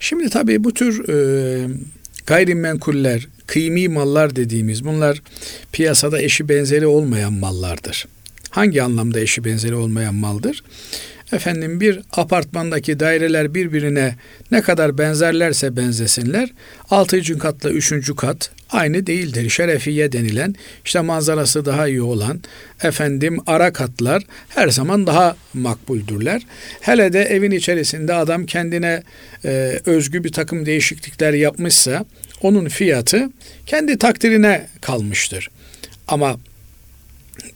Şimdi 0.00 0.30
tabii 0.30 0.64
bu 0.64 0.74
tür 0.74 1.08
e, 1.08 1.68
gayrimenkuller, 2.26 3.28
kıymi 3.46 3.88
mallar 3.88 4.36
dediğimiz 4.36 4.84
bunlar 4.84 5.22
piyasada 5.72 6.22
eşi 6.22 6.48
benzeri 6.48 6.86
olmayan 6.86 7.32
mallardır. 7.32 8.06
Hangi 8.50 8.82
anlamda 8.82 9.20
eşi 9.20 9.44
benzeri 9.44 9.74
olmayan 9.74 10.14
maldır? 10.14 10.62
Efendim 11.32 11.80
bir 11.80 12.00
apartmandaki 12.12 13.00
daireler 13.00 13.54
birbirine 13.54 14.14
ne 14.50 14.62
kadar 14.62 14.98
benzerlerse 14.98 15.76
benzesinler, 15.76 16.50
6. 16.90 17.38
katla 17.38 17.70
3. 17.70 18.16
kat 18.16 18.50
aynı 18.70 19.06
değildir. 19.06 19.50
Şerefiye 19.50 20.12
denilen, 20.12 20.54
işte 20.84 21.00
manzarası 21.00 21.64
daha 21.64 21.88
iyi 21.88 22.02
olan, 22.02 22.40
efendim 22.82 23.38
ara 23.46 23.72
katlar 23.72 24.22
her 24.48 24.68
zaman 24.68 25.06
daha 25.06 25.36
makbuldürler. 25.54 26.42
Hele 26.80 27.12
de 27.12 27.22
evin 27.22 27.50
içerisinde 27.50 28.14
adam 28.14 28.46
kendine 28.46 29.02
e, 29.44 29.80
özgü 29.86 30.24
bir 30.24 30.32
takım 30.32 30.66
değişiklikler 30.66 31.32
yapmışsa, 31.32 32.04
onun 32.44 32.68
fiyatı 32.68 33.30
kendi 33.66 33.98
takdirine 33.98 34.66
kalmıştır. 34.80 35.50
Ama 36.08 36.38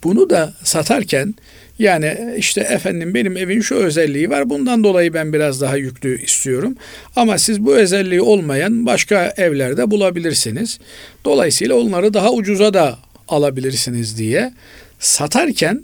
bunu 0.04 0.30
da 0.30 0.54
satarken 0.64 1.34
yani 1.78 2.34
işte 2.36 2.60
efendim 2.60 3.14
benim 3.14 3.36
evin 3.36 3.60
şu 3.60 3.74
özelliği 3.74 4.30
var. 4.30 4.50
Bundan 4.50 4.84
dolayı 4.84 5.14
ben 5.14 5.32
biraz 5.32 5.60
daha 5.60 5.76
yüklü 5.76 6.22
istiyorum. 6.22 6.76
Ama 7.16 7.38
siz 7.38 7.64
bu 7.64 7.76
özelliği 7.76 8.20
olmayan 8.20 8.86
başka 8.86 9.34
evlerde 9.36 9.90
bulabilirsiniz. 9.90 10.78
Dolayısıyla 11.24 11.74
onları 11.74 12.14
daha 12.14 12.32
ucuza 12.32 12.74
da 12.74 12.98
alabilirsiniz 13.28 14.18
diye 14.18 14.52
satarken 14.98 15.82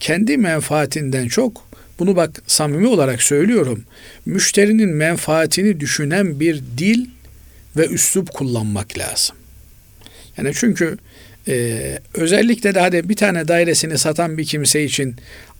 kendi 0.00 0.36
menfaatinden 0.36 1.28
çok 1.28 1.68
bunu 1.98 2.16
bak 2.16 2.42
samimi 2.46 2.86
olarak 2.86 3.22
söylüyorum. 3.22 3.84
Müşterinin 4.26 4.88
menfaatini 4.88 5.80
düşünen 5.80 6.40
bir 6.40 6.62
dil 6.78 7.06
ve 7.76 7.86
üslup 7.86 8.32
kullanmak 8.32 8.98
lazım. 8.98 9.36
Yani 10.36 10.52
çünkü 10.54 10.98
ee, 11.48 11.98
özellikle 12.14 12.74
de 12.74 12.80
hadi 12.80 13.08
bir 13.08 13.16
tane 13.16 13.48
dairesini 13.48 13.98
satan 13.98 14.38
bir 14.38 14.44
kimse 14.44 14.84
için 14.84 15.16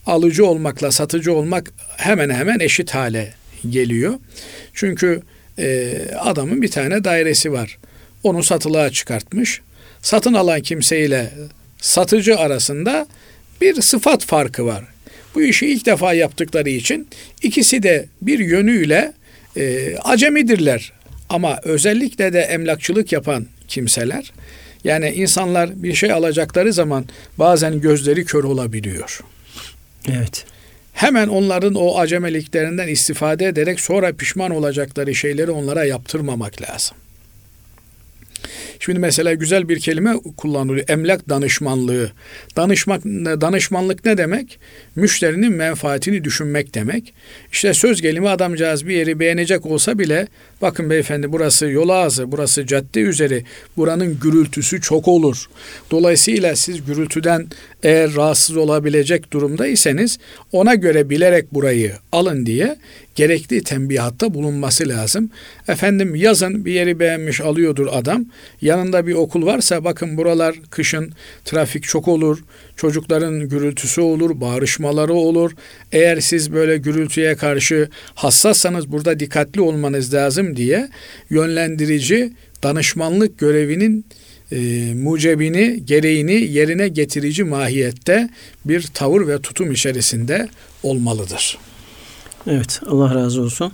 alıcı 0.06 0.46
olmakla 0.46 0.92
satıcı 0.92 1.32
olmak 1.32 1.72
hemen 1.96 2.30
hemen 2.30 2.60
eşit 2.60 2.90
hale 2.90 3.34
geliyor. 3.70 4.14
Çünkü 4.74 5.22
e, 5.58 5.96
adamın 6.18 6.62
bir 6.62 6.70
tane 6.70 7.04
dairesi 7.04 7.52
var. 7.52 7.78
Onu 8.22 8.42
satılığa 8.42 8.90
çıkartmış. 8.90 9.60
Satın 10.02 10.34
alan 10.34 10.60
kimseyle 10.60 11.30
satıcı 11.80 12.38
arasında 12.38 13.06
bir 13.60 13.82
sıfat 13.82 14.24
farkı 14.24 14.66
var. 14.66 14.84
Bu 15.34 15.42
işi 15.42 15.66
ilk 15.66 15.86
defa 15.86 16.14
yaptıkları 16.14 16.70
için 16.70 17.08
ikisi 17.42 17.82
de 17.82 18.06
bir 18.22 18.38
yönüyle 18.38 19.12
e, 19.56 19.96
acemidirler. 19.96 20.92
Ama 21.34 21.58
özellikle 21.62 22.32
de 22.32 22.40
emlakçılık 22.40 23.12
yapan 23.12 23.46
kimseler 23.68 24.32
yani 24.84 25.10
insanlar 25.10 25.82
bir 25.82 25.94
şey 25.94 26.12
alacakları 26.12 26.72
zaman 26.72 27.04
bazen 27.38 27.80
gözleri 27.80 28.24
kör 28.24 28.44
olabiliyor. 28.44 29.20
Evet. 30.08 30.44
Hemen 30.92 31.28
onların 31.28 31.74
o 31.74 31.98
acemeliklerinden 31.98 32.88
istifade 32.88 33.46
ederek 33.46 33.80
sonra 33.80 34.12
pişman 34.12 34.50
olacakları 34.50 35.14
şeyleri 35.14 35.50
onlara 35.50 35.84
yaptırmamak 35.84 36.62
lazım. 36.62 36.96
Şimdi 38.80 38.98
mesela 38.98 39.34
güzel 39.34 39.68
bir 39.68 39.80
kelime 39.80 40.14
kullanılıyor. 40.36 40.88
Emlak 40.88 41.28
danışmanlığı. 41.28 42.10
Danışmak, 42.56 43.04
danışmanlık 43.04 44.04
ne 44.04 44.18
demek? 44.18 44.58
Müşterinin 44.96 45.52
menfaatini 45.52 46.24
düşünmek 46.24 46.74
demek. 46.74 47.14
İşte 47.52 47.74
söz 47.74 48.02
gelimi 48.02 48.28
adamcağız 48.28 48.86
bir 48.86 48.94
yeri 48.94 49.20
beğenecek 49.20 49.66
olsa 49.66 49.98
bile 49.98 50.26
bakın 50.62 50.90
beyefendi 50.90 51.32
burası 51.32 51.66
yol 51.66 51.88
ağzı, 51.88 52.32
burası 52.32 52.66
cadde 52.66 53.00
üzeri, 53.00 53.44
buranın 53.76 54.18
gürültüsü 54.20 54.80
çok 54.80 55.08
olur. 55.08 55.46
Dolayısıyla 55.90 56.56
siz 56.56 56.84
gürültüden 56.84 57.46
eğer 57.82 58.14
rahatsız 58.14 58.56
olabilecek 58.56 59.32
durumdaysanız 59.32 60.18
ona 60.52 60.74
göre 60.74 61.10
bilerek 61.10 61.54
burayı 61.54 61.92
alın 62.12 62.46
diye 62.46 62.76
gerekli 63.14 63.62
tembihatta 63.62 64.34
bulunması 64.34 64.88
lazım. 64.88 65.30
Efendim 65.68 66.14
yazın 66.14 66.64
bir 66.64 66.72
yeri 66.72 66.98
beğenmiş 67.00 67.40
alıyordur 67.40 67.86
adam. 67.92 68.26
Yanında 68.64 69.06
bir 69.06 69.14
okul 69.14 69.46
varsa 69.46 69.84
bakın 69.84 70.16
buralar 70.16 70.56
kışın 70.70 71.12
trafik 71.44 71.84
çok 71.84 72.08
olur. 72.08 72.38
Çocukların 72.76 73.48
gürültüsü 73.48 74.00
olur, 74.00 74.40
bağırışmaları 74.40 75.14
olur. 75.14 75.52
Eğer 75.92 76.20
siz 76.20 76.52
böyle 76.52 76.76
gürültüye 76.76 77.36
karşı 77.36 77.88
hassassanız 78.14 78.92
burada 78.92 79.20
dikkatli 79.20 79.60
olmanız 79.60 80.14
lazım 80.14 80.56
diye 80.56 80.88
yönlendirici 81.30 82.32
danışmanlık 82.62 83.38
görevinin 83.38 84.06
e, 84.52 84.58
mucebini, 84.94 85.86
gereğini 85.86 86.32
yerine 86.32 86.88
getirici 86.88 87.44
mahiyette 87.44 88.28
bir 88.64 88.82
tavır 88.82 89.28
ve 89.28 89.38
tutum 89.40 89.72
içerisinde 89.72 90.48
olmalıdır. 90.82 91.58
Evet 92.46 92.80
Allah 92.86 93.14
razı 93.14 93.42
olsun. 93.42 93.72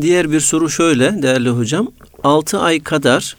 Diğer 0.00 0.32
bir 0.32 0.40
soru 0.40 0.70
şöyle 0.70 1.22
değerli 1.22 1.48
hocam. 1.48 1.92
6 2.26 2.58
ay 2.58 2.80
kadar 2.80 3.36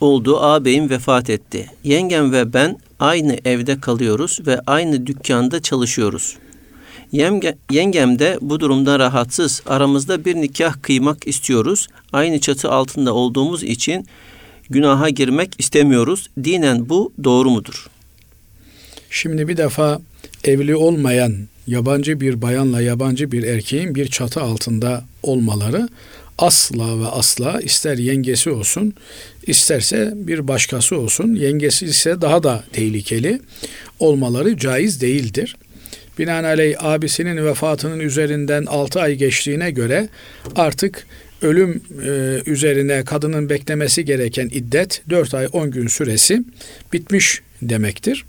oldu 0.00 0.40
ağabeyim 0.40 0.90
vefat 0.90 1.30
etti. 1.30 1.66
Yengem 1.84 2.32
ve 2.32 2.52
ben 2.52 2.78
aynı 3.00 3.36
evde 3.44 3.80
kalıyoruz 3.80 4.40
ve 4.46 4.60
aynı 4.66 5.06
dükkanda 5.06 5.62
çalışıyoruz. 5.62 6.36
Yenge, 7.12 7.54
yengem 7.70 8.18
de 8.18 8.38
bu 8.40 8.60
durumda 8.60 8.98
rahatsız. 8.98 9.62
Aramızda 9.66 10.24
bir 10.24 10.34
nikah 10.34 10.82
kıymak 10.82 11.26
istiyoruz. 11.26 11.88
Aynı 12.12 12.40
çatı 12.40 12.70
altında 12.70 13.14
olduğumuz 13.14 13.62
için 13.62 14.06
günaha 14.70 15.08
girmek 15.08 15.54
istemiyoruz. 15.58 16.30
Dinen 16.44 16.88
bu 16.88 17.12
doğru 17.24 17.50
mudur? 17.50 17.86
Şimdi 19.10 19.48
bir 19.48 19.56
defa 19.56 20.00
evli 20.44 20.76
olmayan 20.76 21.34
yabancı 21.66 22.20
bir 22.20 22.42
bayanla 22.42 22.80
yabancı 22.80 23.32
bir 23.32 23.42
erkeğin 23.42 23.94
bir 23.94 24.06
çatı 24.06 24.40
altında 24.40 25.04
olmaları 25.22 25.88
asla 26.40 27.00
ve 27.00 27.06
asla 27.06 27.60
ister 27.60 27.98
yengesi 27.98 28.50
olsun 28.50 28.94
isterse 29.46 30.12
bir 30.14 30.48
başkası 30.48 30.96
olsun 30.96 31.34
yengesi 31.34 31.86
ise 31.86 32.20
daha 32.20 32.42
da 32.42 32.64
tehlikeli 32.72 33.40
olmaları 33.98 34.56
caiz 34.56 35.00
değildir. 35.00 35.56
Binaenaleyh 36.18 36.84
abisinin 36.84 37.44
vefatının 37.44 38.00
üzerinden 38.00 38.66
6 38.66 39.00
ay 39.00 39.14
geçtiğine 39.14 39.70
göre 39.70 40.08
artık 40.56 41.06
ölüm 41.42 41.82
e, 42.06 42.40
üzerine 42.50 43.04
kadının 43.04 43.48
beklemesi 43.48 44.04
gereken 44.04 44.48
iddet 44.52 45.02
4 45.10 45.34
ay 45.34 45.48
10 45.52 45.70
gün 45.70 45.86
süresi 45.86 46.42
bitmiş 46.92 47.42
demektir. 47.62 48.24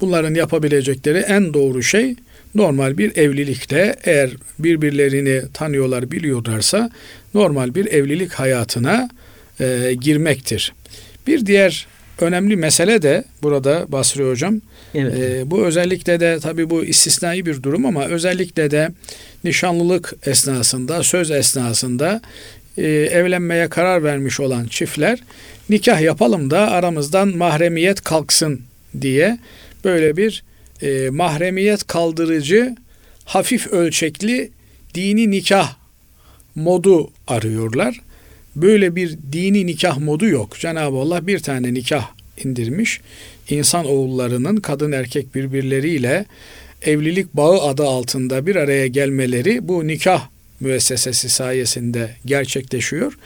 Bunların 0.00 0.34
yapabilecekleri 0.34 1.18
en 1.18 1.54
doğru 1.54 1.82
şey 1.82 2.16
normal 2.54 2.98
bir 2.98 3.16
evlilikte 3.16 3.96
eğer 4.04 4.30
birbirlerini 4.58 5.42
tanıyorlar 5.54 6.10
biliyorlarsa 6.10 6.90
normal 7.34 7.74
bir 7.74 7.86
evlilik 7.86 8.32
hayatına 8.32 9.08
e, 9.60 9.94
girmektir. 10.00 10.72
Bir 11.26 11.46
diğer 11.46 11.86
önemli 12.20 12.56
mesele 12.56 13.02
de 13.02 13.24
burada 13.42 13.86
Basri 13.88 14.28
Hocam. 14.28 14.60
Evet. 14.94 15.14
E, 15.18 15.50
bu 15.50 15.66
özellikle 15.66 16.20
de 16.20 16.38
tabii 16.42 16.70
bu 16.70 16.84
istisnai 16.84 17.46
bir 17.46 17.62
durum 17.62 17.86
ama 17.86 18.04
özellikle 18.04 18.70
de 18.70 18.88
nişanlılık 19.44 20.14
esnasında, 20.26 21.02
söz 21.02 21.30
esnasında 21.30 22.20
e, 22.78 22.82
evlenmeye 22.88 23.68
karar 23.68 24.04
vermiş 24.04 24.40
olan 24.40 24.66
çiftler 24.66 25.18
nikah 25.68 26.00
yapalım 26.00 26.50
da 26.50 26.70
aramızdan 26.70 27.36
mahremiyet 27.36 28.00
kalksın 28.00 28.60
diye 29.00 29.38
böyle 29.84 30.16
bir 30.16 30.44
e, 30.82 31.10
mahremiyet 31.10 31.86
kaldırıcı 31.86 32.76
hafif 33.24 33.66
ölçekli 33.66 34.50
dini 34.94 35.30
nikah 35.30 35.81
modu 36.54 37.10
arıyorlar. 37.26 38.00
Böyle 38.56 38.96
bir 38.96 39.18
dini 39.32 39.66
nikah 39.66 39.98
modu 39.98 40.26
yok. 40.26 40.58
Cenab-ı 40.58 40.96
Allah 40.96 41.26
bir 41.26 41.38
tane 41.38 41.74
nikah 41.74 42.10
indirmiş. 42.44 43.00
İnsan 43.50 43.86
oğullarının 43.86 44.56
kadın 44.56 44.92
erkek 44.92 45.34
birbirleriyle 45.34 46.24
evlilik 46.82 47.34
bağı 47.34 47.62
adı 47.62 47.84
altında 47.84 48.46
bir 48.46 48.56
araya 48.56 48.86
gelmeleri 48.86 49.68
bu 49.68 49.86
nikah 49.86 50.28
müessesesi 50.60 51.28
sayesinde 51.28 52.10
gerçekleşiyor. 52.26 53.18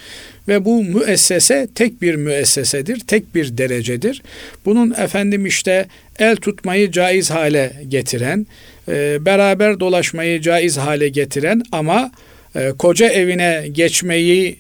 Ve 0.49 0.64
bu 0.64 0.85
müessese 0.85 1.68
tek 1.74 2.03
bir 2.03 2.14
müessesedir, 2.14 3.01
tek 3.01 3.35
bir 3.35 3.59
derecedir. 3.59 4.22
Bunun 4.64 4.91
efendim 4.91 5.47
işte 5.47 5.87
el 6.18 6.37
tutmayı 6.37 6.91
caiz 6.91 7.31
hale 7.31 7.83
getiren, 7.89 8.47
e, 8.89 9.24
beraber 9.24 9.81
dolaşmayı 9.81 10.41
caiz 10.41 10.77
hale 10.77 11.09
getiren 11.09 11.62
ama 11.72 12.11
e, 12.57 12.72
koca 12.78 13.09
evine 13.09 13.68
geçmeyi 13.72 14.59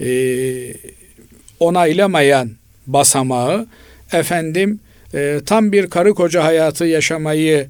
e, 0.00 0.08
onaylamayan 1.60 2.50
basamağı, 2.86 3.66
efendim 4.12 4.80
e, 5.14 5.40
tam 5.46 5.72
bir 5.72 5.90
karı 5.90 6.14
koca 6.14 6.44
hayatı 6.44 6.84
yaşamayı 6.84 7.66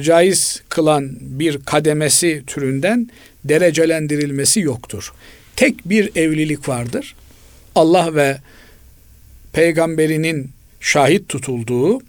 caiz 0.00 0.62
kılan 0.68 1.10
bir 1.20 1.58
kademesi 1.58 2.42
türünden 2.46 3.10
derecelendirilmesi 3.44 4.60
yoktur. 4.60 5.12
Tek 5.56 5.88
bir 5.88 6.16
evlilik 6.16 6.68
vardır. 6.68 7.14
Allah 7.74 8.14
ve 8.14 8.36
peygamberinin 9.52 10.50
şahit 10.80 11.28
tutulduğu 11.28 12.00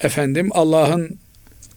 efendim 0.00 0.48
Allah'ın 0.52 1.18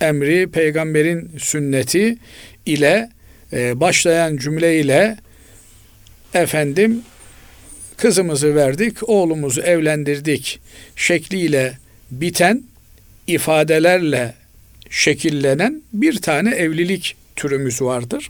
emri, 0.02 0.48
peygamberin 0.48 1.32
sünneti 1.38 2.18
ile 2.66 3.10
e, 3.54 3.80
başlayan 3.80 4.38
cümle 4.38 4.80
ile 4.80 5.18
efendim 6.34 7.02
kızımızı 7.98 8.56
verdik, 8.56 9.10
oğlumuzu 9.10 9.62
evlendirdik 9.62 10.60
şekliyle 10.96 11.78
biten 12.12 12.64
ifadelerle 13.28 14.34
şekillenen 14.90 15.82
bir 15.94 16.22
tane 16.22 16.50
evlilik 16.56 17.16
türümüz 17.36 17.82
vardır. 17.82 18.30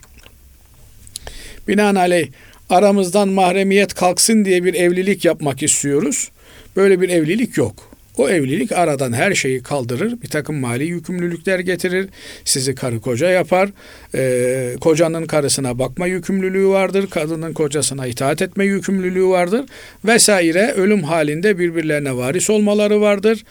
Binaenaleyh 1.68 2.28
aramızdan 2.70 3.30
mahremiyet 3.30 3.94
kalksın 3.94 4.46
diye 4.46 4.64
bir 4.64 4.74
evlilik 4.74 5.26
yapmak 5.26 5.64
istiyoruz. 5.64 6.32
Böyle 6.76 7.02
bir 7.02 7.10
evlilik 7.10 7.58
yok. 7.58 7.97
O 8.18 8.30
evlilik 8.30 8.72
aradan 8.72 9.14
her 9.14 9.34
şeyi 9.34 9.64
kaldırır, 9.64 10.22
bir 10.22 10.28
takım 10.28 10.56
mali 10.56 10.86
yükümlülükler 10.86 11.60
getirir, 11.60 12.10
sizi 12.46 12.76
karı 12.76 13.00
koca 13.00 13.30
yapar, 13.30 13.70
ee, 14.16 14.76
kocanın 14.82 15.26
karısına 15.26 15.80
bakma 15.80 16.08
yükümlülüğü 16.08 16.68
vardır, 16.68 17.08
kadının 17.10 17.54
kocasına 17.54 18.08
itaat 18.08 18.42
etme 18.42 18.66
yükümlülüğü 18.66 19.28
vardır 19.28 19.66
vesaire 20.06 20.72
ölüm 20.72 21.04
halinde 21.04 21.60
birbirlerine 21.60 22.16
varis 22.16 22.50
olmaları 22.50 23.02
vardır. 23.02 23.44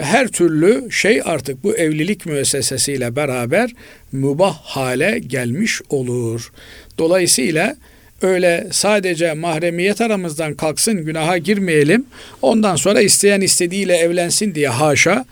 Her 0.00 0.28
türlü 0.28 0.90
şey 0.90 1.22
artık 1.24 1.64
bu 1.64 1.76
evlilik 1.76 2.26
müessesesiyle 2.26 3.16
beraber 3.16 3.70
mübah 4.12 4.54
hale 4.54 5.18
gelmiş 5.18 5.80
olur. 5.90 6.52
Dolayısıyla 6.98 7.76
öyle 8.22 8.68
sadece 8.72 9.34
mahremiyet 9.34 10.00
aramızdan 10.00 10.54
kalksın 10.54 11.04
günaha 11.04 11.38
girmeyelim. 11.44 12.06
Ondan 12.42 12.76
sonra 12.76 13.00
isteyen 13.00 13.40
istediğiyle 13.40 13.96
evlensin 13.96 14.54
diye 14.54 14.68
haşa 14.68 15.24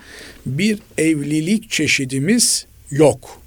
bir 0.47 0.79
evlilik 0.99 1.71
çeşidimiz 1.71 2.67
yok. 2.91 3.41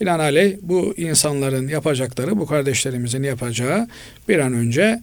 Binaenaleyh 0.00 0.56
bu 0.62 0.94
insanların 0.96 1.68
yapacakları, 1.68 2.38
bu 2.38 2.46
kardeşlerimizin 2.46 3.22
yapacağı 3.22 3.88
bir 4.28 4.38
an 4.38 4.52
önce 4.52 5.00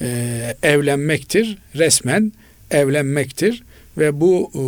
e, 0.00 0.56
evlenmektir. 0.62 1.58
Resmen 1.76 2.32
evlenmektir. 2.70 3.62
Ve 3.98 4.20
bu 4.20 4.50
e, 4.54 4.62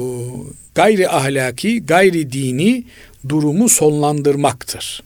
gayri 0.74 1.08
ahlaki, 1.08 1.86
gayri 1.86 2.32
dini 2.32 2.84
durumu 3.28 3.68
sonlandırmaktır. 3.68 5.02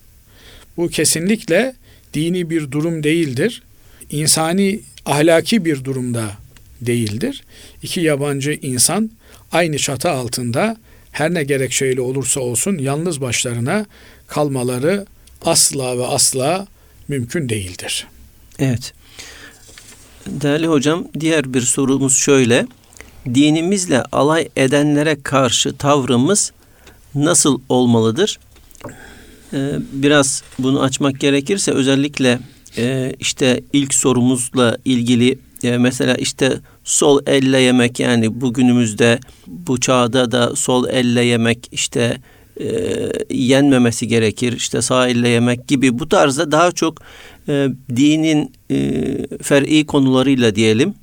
Bu 0.76 0.88
kesinlikle 0.88 1.74
dini 2.14 2.50
bir 2.50 2.70
durum 2.70 3.02
değildir. 3.02 3.62
İnsani 4.10 4.80
ahlaki 5.06 5.64
bir 5.64 5.84
durumda 5.84 6.30
değildir. 6.80 7.44
İki 7.82 8.00
yabancı 8.00 8.58
insan 8.62 9.10
aynı 9.52 9.78
çatı 9.78 10.10
altında 10.10 10.76
her 11.12 11.34
ne 11.34 11.44
gerekçeyle 11.44 12.00
olursa 12.00 12.40
olsun 12.40 12.78
yalnız 12.78 13.20
başlarına 13.20 13.86
kalmaları 14.26 15.06
asla 15.42 15.98
ve 15.98 16.06
asla 16.06 16.66
mümkün 17.08 17.48
değildir. 17.48 18.06
Evet. 18.58 18.92
Değerli 20.26 20.66
hocam 20.66 21.08
diğer 21.20 21.54
bir 21.54 21.60
sorumuz 21.60 22.16
şöyle. 22.16 22.66
Dinimizle 23.34 24.02
alay 24.02 24.48
edenlere 24.56 25.22
karşı 25.22 25.76
tavrımız 25.76 26.52
nasıl 27.14 27.60
olmalıdır? 27.68 28.38
Ee, 29.52 29.72
biraz 29.92 30.42
bunu 30.58 30.82
açmak 30.82 31.20
gerekirse 31.20 31.72
özellikle 31.72 32.38
e, 32.78 33.12
işte 33.20 33.62
ilk 33.72 33.94
sorumuzla 33.94 34.76
ilgili 34.84 35.38
e, 35.62 35.78
mesela 35.78 36.14
işte 36.14 36.60
sol 36.84 37.20
elle 37.26 37.60
yemek 37.60 38.00
yani 38.00 38.40
bugünümüzde 38.40 39.20
bu 39.46 39.80
çağda 39.80 40.32
da 40.32 40.56
sol 40.56 40.88
elle 40.88 41.24
yemek 41.24 41.68
işte 41.72 42.20
e, 42.60 42.66
yenmemesi 43.30 44.08
gerekir 44.08 44.52
işte 44.52 44.82
sağ 44.82 45.08
elle 45.08 45.28
yemek 45.28 45.68
gibi 45.68 45.98
bu 45.98 46.08
tarzda 46.08 46.52
daha 46.52 46.72
çok 46.72 46.98
dinin 47.96 48.52
e, 48.70 49.02
fer'i 49.42 49.86
konularıyla 49.86 50.54
diyelim 50.54 50.94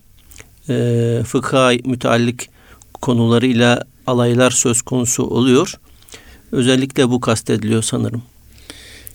e, 0.70 1.22
fıkha 1.26 1.72
müteallik 1.86 2.50
konularıyla 2.94 3.84
alaylar 4.08 4.52
söz 4.52 4.82
konusu 4.82 5.24
oluyor. 5.24 5.74
Özellikle 6.52 7.10
bu 7.10 7.22
kastediliyor 7.22 7.84
sanırım. 7.84 8.24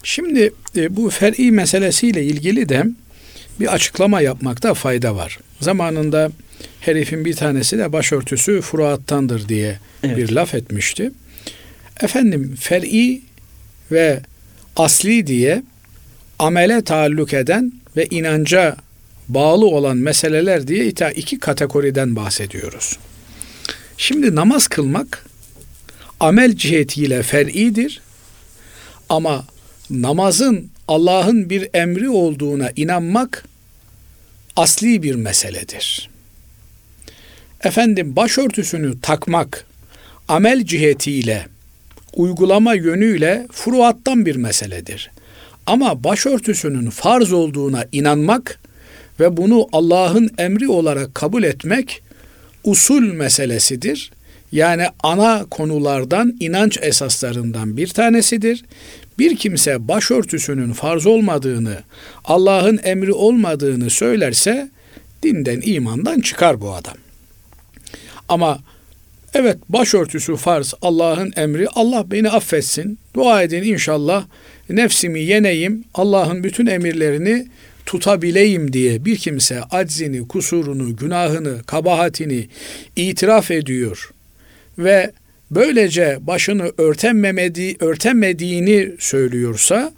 Şimdi 0.02 0.52
e, 0.76 0.96
bu 0.96 1.10
fer'i 1.10 1.52
meselesiyle 1.52 2.24
ilgili 2.24 2.68
de 2.68 2.84
bir 3.60 3.74
açıklama 3.74 4.20
yapmakta 4.20 4.74
fayda 4.74 5.16
var. 5.16 5.38
Zamanında 5.60 6.30
herifin 6.80 7.24
bir 7.24 7.34
tanesi 7.34 7.78
de 7.78 7.92
başörtüsü 7.92 8.60
furuattandır 8.60 9.48
diye 9.48 9.78
evet. 10.02 10.16
bir 10.16 10.30
laf 10.30 10.54
etmişti. 10.54 11.12
Efendim 12.02 12.56
fer'i 12.60 13.20
ve 13.92 14.20
asli 14.76 15.26
diye 15.26 15.62
amele 16.38 16.82
taalluk 16.82 17.34
eden 17.34 17.72
ve 17.96 18.06
inanca 18.06 18.76
bağlı 19.28 19.66
olan 19.66 19.96
meseleler 19.96 20.68
diye 20.68 20.92
iki 21.14 21.38
kategoriden 21.38 22.16
bahsediyoruz. 22.16 22.98
Şimdi 23.96 24.34
namaz 24.34 24.68
kılmak 24.68 25.26
amel 26.20 26.56
cihetiyle 26.56 27.22
fer'idir 27.22 28.00
ama 29.08 29.44
namazın 29.92 30.70
Allah'ın 30.88 31.50
bir 31.50 31.68
emri 31.74 32.10
olduğuna 32.10 32.70
inanmak 32.76 33.44
asli 34.56 35.02
bir 35.02 35.14
meseledir. 35.14 36.10
Efendim 37.64 38.16
başörtüsünü 38.16 39.00
takmak 39.00 39.66
amel 40.28 40.64
cihetiyle 40.64 41.46
uygulama 42.14 42.74
yönüyle 42.74 43.46
furuattan 43.52 44.26
bir 44.26 44.36
meseledir. 44.36 45.10
Ama 45.66 46.04
başörtüsünün 46.04 46.90
farz 46.90 47.32
olduğuna 47.32 47.86
inanmak 47.92 48.60
ve 49.20 49.36
bunu 49.36 49.68
Allah'ın 49.72 50.30
emri 50.38 50.68
olarak 50.68 51.14
kabul 51.14 51.42
etmek 51.42 52.02
usul 52.64 53.02
meselesidir. 53.02 54.12
Yani 54.52 54.86
ana 55.02 55.44
konulardan, 55.50 56.36
inanç 56.40 56.78
esaslarından 56.82 57.76
bir 57.76 57.88
tanesidir. 57.88 58.64
Bir 59.18 59.36
kimse 59.36 59.88
başörtüsünün 59.88 60.72
farz 60.72 61.06
olmadığını, 61.06 61.82
Allah'ın 62.24 62.80
emri 62.84 63.12
olmadığını 63.12 63.90
söylerse 63.90 64.70
dinden, 65.22 65.60
imandan 65.64 66.20
çıkar 66.20 66.60
bu 66.60 66.74
adam. 66.74 66.96
Ama 68.28 68.58
evet 69.34 69.58
başörtüsü 69.68 70.36
farz, 70.36 70.74
Allah'ın 70.82 71.32
emri, 71.36 71.68
Allah 71.68 72.10
beni 72.10 72.30
affetsin, 72.30 72.98
dua 73.14 73.42
edin 73.42 73.62
inşallah 73.62 74.24
nefsimi 74.70 75.20
yeneyim, 75.20 75.84
Allah'ın 75.94 76.44
bütün 76.44 76.66
emirlerini 76.66 77.46
tutabileyim 77.86 78.72
diye 78.72 79.04
bir 79.04 79.16
kimse 79.16 79.62
aczini, 79.62 80.28
kusurunu, 80.28 80.96
günahını, 80.96 81.62
kabahatini 81.62 82.48
itiraf 82.96 83.50
ediyor 83.50 84.10
ve 84.78 85.12
böylece 85.54 86.18
başını 86.20 86.72
örtememedi, 86.78 87.76
örtemediğini 87.80 88.92
söylüyorsa 88.98 89.92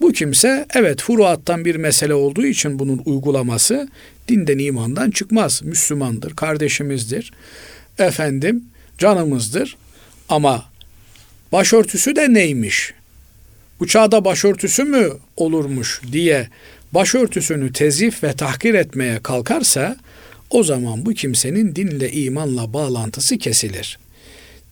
bu 0.00 0.12
kimse 0.12 0.66
evet 0.74 1.02
furuattan 1.02 1.64
bir 1.64 1.76
mesele 1.76 2.14
olduğu 2.14 2.46
için 2.46 2.78
bunun 2.78 3.02
uygulaması 3.04 3.88
dinden 4.28 4.58
imandan 4.58 5.10
çıkmaz. 5.10 5.62
Müslümandır, 5.64 6.36
kardeşimizdir. 6.36 7.32
Efendim 7.98 8.64
canımızdır. 8.98 9.76
Ama 10.28 10.64
başörtüsü 11.52 12.16
de 12.16 12.34
neymiş? 12.34 12.94
Bu 13.80 13.86
çağda 13.86 14.24
başörtüsü 14.24 14.84
mü 14.84 15.08
olurmuş 15.36 16.00
diye 16.12 16.48
başörtüsünü 16.92 17.72
tezif 17.72 18.22
ve 18.22 18.32
tahkir 18.32 18.74
etmeye 18.74 19.22
kalkarsa 19.22 19.96
o 20.50 20.62
zaman 20.62 21.06
bu 21.06 21.14
kimsenin 21.14 21.76
dinle 21.76 22.12
imanla 22.12 22.72
bağlantısı 22.72 23.38
kesilir. 23.38 23.98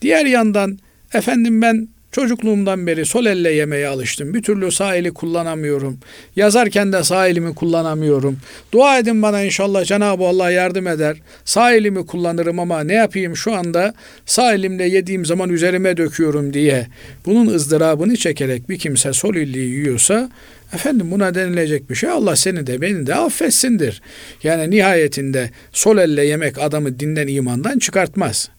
Diğer 0.03 0.25
yandan 0.25 0.79
efendim 1.13 1.61
ben 1.61 1.87
Çocukluğumdan 2.13 2.87
beri 2.87 3.05
sol 3.05 3.25
elle 3.25 3.51
yemeye 3.51 3.87
alıştım. 3.87 4.33
Bir 4.33 4.41
türlü 4.41 4.71
sağ 4.71 4.95
eli 4.95 5.13
kullanamıyorum. 5.13 5.99
Yazarken 6.35 6.93
de 6.93 7.03
sağ 7.03 7.27
elimi 7.27 7.55
kullanamıyorum. 7.55 8.37
Dua 8.71 8.99
edin 8.99 9.21
bana 9.21 9.41
inşallah 9.41 9.85
Cenab-ı 9.85 10.23
Allah 10.23 10.51
yardım 10.51 10.87
eder. 10.87 11.17
Sağ 11.45 11.73
elimi 11.73 12.05
kullanırım 12.05 12.59
ama 12.59 12.83
ne 12.83 12.93
yapayım 12.93 13.37
şu 13.37 13.53
anda 13.53 13.93
sağ 14.25 14.53
elimle 14.53 14.83
yediğim 14.83 15.25
zaman 15.25 15.49
üzerime 15.49 15.97
döküyorum 15.97 16.53
diye. 16.53 16.87
Bunun 17.25 17.47
ızdırabını 17.53 18.17
çekerek 18.17 18.69
bir 18.69 18.79
kimse 18.79 19.13
sol 19.13 19.35
elli 19.35 19.59
yiyorsa 19.59 20.29
Efendim 20.73 21.11
buna 21.11 21.35
denilecek 21.35 21.89
bir 21.89 21.95
şey 21.95 22.09
Allah 22.09 22.35
seni 22.35 22.67
de 22.67 22.81
beni 22.81 23.07
de 23.07 23.15
affetsindir. 23.15 24.01
Yani 24.43 24.71
nihayetinde 24.71 25.49
sol 25.71 25.97
elle 25.97 26.25
yemek 26.25 26.57
adamı 26.57 26.99
dinden 26.99 27.27
imandan 27.27 27.79
çıkartmaz. 27.79 28.49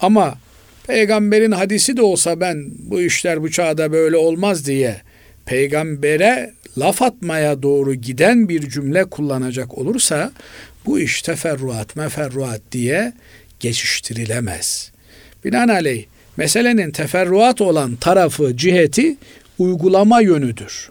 Ama 0.00 0.34
peygamberin 0.88 1.52
hadisi 1.52 1.96
de 1.96 2.02
olsa 2.02 2.40
ben 2.40 2.64
bu 2.78 3.00
işler 3.00 3.42
bu 3.42 3.50
çağda 3.50 3.92
böyle 3.92 4.16
olmaz 4.16 4.66
diye 4.66 4.96
peygambere 5.46 6.52
laf 6.78 7.02
atmaya 7.02 7.62
doğru 7.62 7.94
giden 7.94 8.48
bir 8.48 8.68
cümle 8.68 9.04
kullanacak 9.04 9.78
olursa 9.78 10.32
bu 10.86 11.00
iş 11.00 11.22
teferruat 11.22 11.96
meferruat 11.96 12.60
diye 12.72 13.12
geçiştirilemez. 13.60 14.92
Binaenaleyh 15.44 16.04
meselenin 16.36 16.90
teferruat 16.90 17.60
olan 17.60 17.96
tarafı 17.96 18.56
ciheti 18.56 19.16
uygulama 19.58 20.20
yönüdür. 20.20 20.90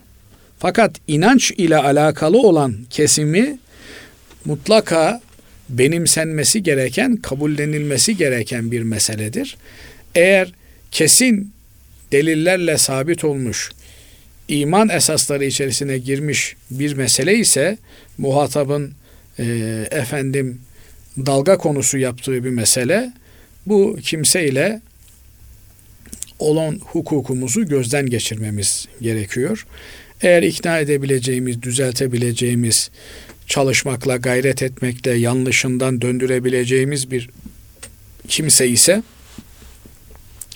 Fakat 0.60 0.96
inanç 1.08 1.52
ile 1.52 1.78
alakalı 1.78 2.40
olan 2.40 2.76
kesimi 2.90 3.60
mutlaka 4.46 5.22
benimsenmesi 5.70 6.64
gereken, 6.64 7.16
kabullenilmesi 7.16 8.18
gereken 8.18 8.72
bir 8.72 8.82
meseledir. 8.82 9.58
Eğer 10.16 10.52
kesin 10.92 11.52
delillerle 12.12 12.78
sabit 12.78 13.24
olmuş, 13.24 13.72
iman 14.48 14.90
esasları 14.90 15.46
içerisine 15.46 15.98
girmiş 15.98 16.56
bir 16.72 16.94
mesele 16.94 17.36
ise 17.36 17.78
muhatabın 18.18 18.94
e, 19.40 19.46
efendim 19.92 20.62
dalga 21.26 21.58
konusu 21.58 21.98
yaptığı 21.98 22.44
bir 22.44 22.50
mesele 22.50 23.14
bu 23.66 23.98
kimseyle 24.04 24.82
olan 26.40 26.80
hukukumuzu 26.80 27.68
gözden 27.68 28.06
geçirmemiz 28.06 28.88
gerekiyor. 29.02 29.66
Eğer 30.22 30.44
ikna 30.44 30.80
edebileceğimiz, 30.80 31.62
düzeltebileceğimiz, 31.62 32.90
çalışmakla, 33.48 34.18
gayret 34.18 34.64
etmekle 34.64 35.12
yanlışından 35.12 36.02
döndürebileceğimiz 36.02 37.12
bir 37.12 37.30
kimse 38.28 38.68
ise 38.68 39.04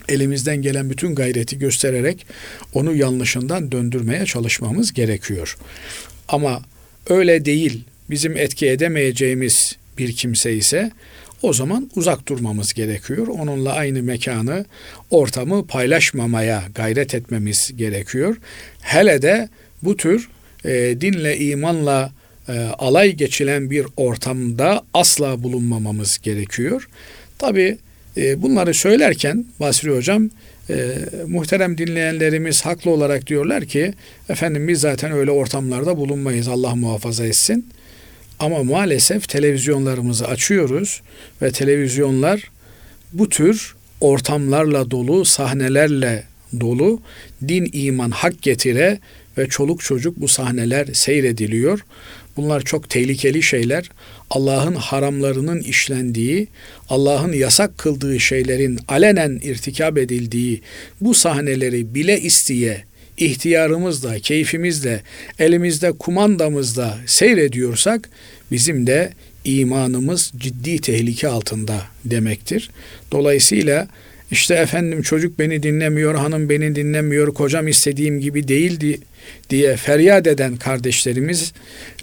elimizden 0.10 0.62
gelen 0.62 0.90
bütün 0.90 1.16
gayreti 1.16 1.60
göstererek 1.60 2.26
onu 2.74 2.96
yanlışından 2.96 3.72
döndürmeye 3.72 4.26
çalışmamız 4.26 4.94
gerekiyor. 4.94 5.58
Ama 6.28 6.62
öyle 7.10 7.46
değil, 7.46 7.84
bizim 8.10 8.38
etki 8.38 8.68
edemeyeceğimiz 8.68 9.76
bir 9.98 10.16
kimse 10.16 10.54
ise 10.54 10.92
o 11.42 11.54
zaman 11.54 11.92
uzak 11.96 12.28
durmamız 12.28 12.74
gerekiyor. 12.74 13.28
Onunla 13.28 13.74
aynı 13.74 14.04
mekanı, 14.04 14.66
ortamı 15.10 15.68
paylaşmamaya 15.68 16.64
gayret 16.76 17.16
etmemiz 17.16 17.72
gerekiyor. 17.78 18.38
Hele 18.82 19.22
de 19.22 19.50
bu 19.84 19.98
tür 19.98 20.30
e, 20.66 21.02
dinle, 21.02 21.38
imanla 21.38 22.12
e, 22.54 22.60
alay 22.80 23.12
geçilen 23.12 23.70
bir 23.70 23.86
ortamda 23.98 24.84
asla 24.94 25.44
bulunmamamız 25.44 26.18
gerekiyor. 26.18 26.90
Tabi 27.38 27.78
e, 28.18 28.42
bunları 28.42 28.74
söylerken 28.74 29.46
Basri 29.60 29.96
Hocam 29.96 30.30
e, 30.70 30.98
muhterem 31.28 31.78
dinleyenlerimiz 31.78 32.62
haklı 32.62 32.92
olarak 32.92 33.28
diyorlar 33.28 33.66
ki 33.66 33.94
efendim 34.30 34.68
biz 34.68 34.80
zaten 34.80 35.12
öyle 35.12 35.32
ortamlarda 35.32 35.98
bulunmayız 35.98 36.48
Allah 36.48 36.76
muhafaza 36.76 37.26
etsin. 37.26 37.66
Ama 38.40 38.64
maalesef 38.64 39.30
televizyonlarımızı 39.30 40.28
açıyoruz 40.28 41.02
ve 41.42 41.52
televizyonlar 41.52 42.52
bu 43.14 43.30
tür 43.30 43.76
ortamlarla 44.02 44.92
dolu, 44.92 45.26
sahnelerle 45.26 46.24
dolu, 46.60 47.02
din, 47.48 47.70
iman, 47.74 48.12
hak 48.12 48.42
getire 48.42 49.00
ve 49.38 49.48
çoluk 49.48 49.82
çocuk 49.82 50.22
bu 50.22 50.28
sahneler 50.28 50.88
seyrediliyor. 50.94 51.80
Bunlar 52.38 52.62
çok 52.62 52.90
tehlikeli 52.90 53.44
şeyler. 53.44 53.90
Allah'ın 54.30 54.76
haramlarının 54.76 55.60
işlendiği, 55.60 56.48
Allah'ın 56.90 57.34
yasak 57.34 57.78
kıldığı 57.78 58.20
şeylerin 58.20 58.80
alenen 58.88 59.40
irtikab 59.44 59.98
edildiği 59.98 60.62
bu 61.02 61.14
sahneleri 61.14 61.96
bile 61.96 62.22
isteye 62.22 62.84
ihtiyarımızla, 63.18 64.20
keyfimizle, 64.20 65.02
elimizde 65.40 65.92
kumandamızda 65.92 66.98
seyrediyorsak 67.06 68.10
bizim 68.52 68.88
de 68.88 69.14
imanımız 69.44 70.32
ciddi 70.38 70.82
tehlike 70.82 71.28
altında 71.28 71.82
demektir. 72.06 72.70
Dolayısıyla 73.12 73.88
işte 74.32 74.56
efendim 74.56 75.02
çocuk 75.02 75.40
beni 75.40 75.64
dinlemiyor, 75.64 76.16
hanım 76.16 76.50
beni 76.50 76.76
dinlemiyor, 76.76 77.34
kocam 77.34 77.68
istediğim 77.68 78.20
gibi 78.20 78.48
değildi 78.48 79.00
diye 79.50 79.76
feryat 79.76 80.28
eden 80.28 80.56
kardeşlerimiz 80.56 81.54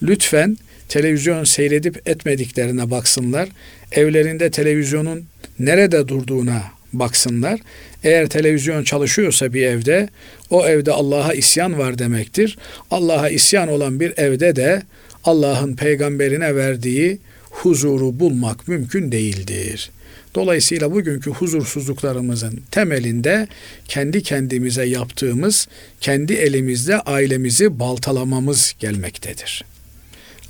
lütfen 0.02 0.56
televizyon 0.88 1.44
seyredip 1.44 2.08
etmediklerine 2.08 2.90
baksınlar. 2.90 3.48
Evlerinde 3.92 4.50
televizyonun 4.50 5.24
nerede 5.58 6.08
durduğuna 6.08 6.62
baksınlar. 6.92 7.60
Eğer 8.04 8.28
televizyon 8.28 8.84
çalışıyorsa 8.84 9.52
bir 9.52 9.62
evde 9.62 10.08
o 10.50 10.66
evde 10.66 10.92
Allah'a 10.92 11.34
isyan 11.34 11.78
var 11.78 11.98
demektir. 11.98 12.58
Allah'a 12.90 13.28
isyan 13.28 13.68
olan 13.68 14.00
bir 14.00 14.18
evde 14.18 14.56
de 14.56 14.82
Allah'ın 15.24 15.76
peygamberine 15.76 16.56
verdiği 16.56 17.18
huzuru 17.62 18.20
bulmak 18.20 18.68
mümkün 18.68 19.12
değildir. 19.12 19.90
Dolayısıyla 20.34 20.92
bugünkü 20.92 21.30
huzursuzluklarımızın 21.30 22.60
temelinde 22.70 23.48
kendi 23.88 24.22
kendimize 24.22 24.84
yaptığımız, 24.84 25.68
kendi 26.00 26.32
elimizde 26.32 27.00
ailemizi 27.00 27.78
baltalamamız 27.80 28.74
gelmektedir. 28.78 29.64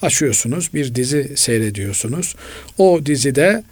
Açıyorsunuz, 0.02 0.70
bir 0.74 0.94
dizi 0.94 1.32
seyrediyorsunuz. 1.36 2.34
O 2.78 3.06
dizide 3.06 3.62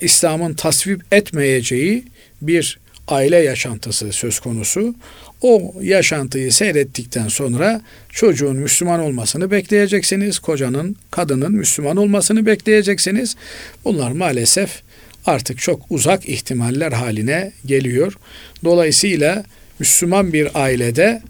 İslam'ın 0.00 0.54
tasvip 0.54 1.14
etmeyeceği 1.14 2.04
bir 2.42 2.78
aile 3.08 3.36
yaşantısı 3.36 4.12
söz 4.12 4.40
konusu. 4.40 4.94
O 5.42 5.74
yaşantıyı 5.82 6.52
seyrettikten 6.52 7.28
sonra 7.28 7.80
çocuğun 8.08 8.56
Müslüman 8.56 9.00
olmasını 9.00 9.50
bekleyeceksiniz. 9.50 10.38
Kocanın, 10.38 10.96
kadının 11.10 11.52
Müslüman 11.52 11.96
olmasını 11.96 12.46
bekleyeceksiniz. 12.46 13.36
Bunlar 13.84 14.10
maalesef 14.10 14.82
artık 15.26 15.58
çok 15.58 15.80
uzak 15.90 16.28
ihtimaller 16.28 16.92
haline 16.92 17.52
geliyor. 17.66 18.18
Dolayısıyla 18.64 19.44
Müslüman 19.78 20.32
bir 20.32 20.48
ailede 20.54 21.22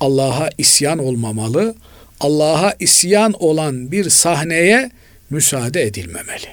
Allah'a 0.00 0.50
isyan 0.58 0.98
olmamalı. 0.98 1.74
Allah'a 2.20 2.74
isyan 2.80 3.32
olan 3.38 3.92
bir 3.92 4.10
sahneye 4.10 4.90
müsaade 5.30 5.82
edilmemeli. 5.82 6.46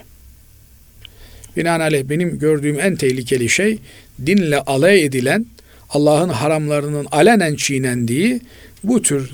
Binaenaleyh 1.57 2.03
benim 2.03 2.39
gördüğüm 2.39 2.79
en 2.79 2.95
tehlikeli 2.95 3.49
şey 3.49 3.79
dinle 4.25 4.59
alay 4.59 5.05
edilen, 5.05 5.45
Allah'ın 5.89 6.29
haramlarının 6.29 7.07
alenen 7.11 7.55
çiğnendiği 7.55 8.41
bu 8.83 9.01
tür 9.01 9.31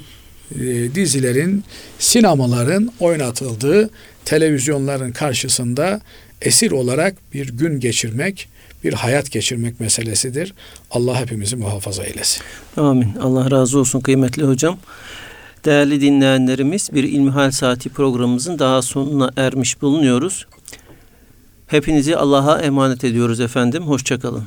e, 0.55 0.95
dizilerin, 0.95 1.63
sinemaların 1.99 2.91
oynatıldığı 2.99 3.89
televizyonların 4.25 5.11
karşısında 5.11 6.01
esir 6.41 6.71
olarak 6.71 7.15
bir 7.33 7.49
gün 7.49 7.79
geçirmek, 7.79 8.49
bir 8.83 8.93
hayat 8.93 9.31
geçirmek 9.31 9.79
meselesidir. 9.79 10.53
Allah 10.91 11.19
hepimizi 11.19 11.55
muhafaza 11.55 12.03
eylesin. 12.03 12.43
Amin. 12.77 13.15
Allah 13.21 13.51
razı 13.51 13.79
olsun 13.79 13.99
kıymetli 13.99 14.43
hocam. 14.43 14.77
Değerli 15.65 16.01
dinleyenlerimiz 16.01 16.89
bir 16.93 17.03
İlmihal 17.03 17.51
Saati 17.51 17.89
programımızın 17.89 18.59
daha 18.59 18.81
sonuna 18.81 19.31
ermiş 19.37 19.81
bulunuyoruz. 19.81 20.47
Hepinizi 21.67 22.17
Allah'a 22.17 22.61
emanet 22.61 23.03
ediyoruz 23.03 23.39
efendim. 23.39 23.83
Hoşçakalın. 23.83 24.43